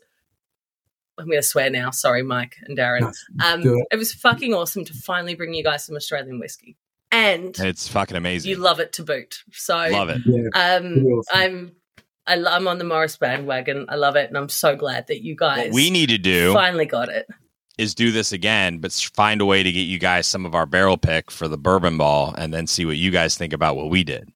[1.18, 1.90] I'm going to swear now.
[1.90, 3.12] Sorry, Mike and Darren.
[3.44, 3.86] Um, it.
[3.90, 6.76] it was fucking awesome to finally bring you guys some Australian whiskey,
[7.10, 8.50] and It's fucking amazing.
[8.50, 9.38] you love it to boot.
[9.50, 10.20] So love it.
[10.24, 10.76] Yeah.
[10.76, 11.40] um, Pretty awesome.
[11.40, 11.72] I'm
[12.26, 13.86] I, lo- I'm on the Morris bandwagon.
[13.88, 16.52] I love it, and I'm so glad that you guys What we need to do
[16.52, 17.26] finally got it.
[17.78, 20.66] is do this again, but find a way to get you guys some of our
[20.66, 23.90] barrel pick for the bourbon ball, and then see what you guys think about what
[23.90, 24.28] we did.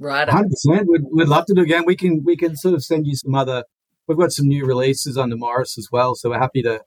[0.00, 0.28] Right.
[0.28, 0.88] Hundred percent.
[0.88, 1.84] We'd we'd love to do it again.
[1.86, 3.64] We can we can sort of send you some other.
[4.06, 6.80] We've got some new releases under Morris as well, so we're happy to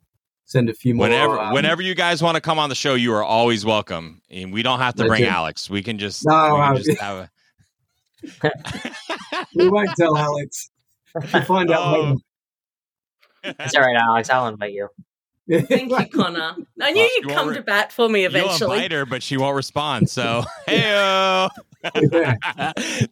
[0.46, 1.06] send a few more.
[1.08, 4.22] Whenever, um, whenever you guys want to come on the show, you are always welcome,
[4.30, 5.30] and we don't have to bring Legend.
[5.30, 5.70] Alex.
[5.70, 7.30] We can just, No, we can uh, just have a.
[9.56, 10.70] we won't tell Alex.
[11.16, 12.18] We'll find out Oh.
[13.44, 14.30] It's all right, Alex.
[14.30, 14.88] I'll invite you.
[15.50, 16.56] Thank you, Connor.
[16.80, 18.42] I knew Well, you'd come won't- to bat for me eventually.
[18.42, 18.78] You'll eventually.
[18.78, 20.10] invite her, but she won't respond.
[20.10, 21.48] So, hey,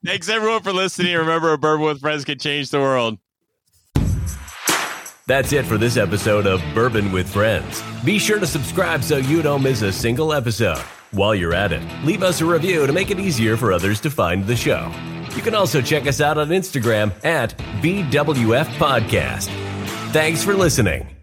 [0.06, 1.16] thanks everyone for listening.
[1.18, 3.18] Remember, a bourbon with friends can change the world.
[5.26, 7.84] That's it for this episode of Bourbon with Friends.
[8.04, 10.82] Be sure to subscribe so you don't miss a single episode.
[11.12, 14.12] While you're at it, leave us a review to make it easier for others to
[14.12, 14.92] find the show.
[15.36, 19.48] You can also check us out on Instagram at BWF Podcast.
[20.12, 21.19] Thanks for listening.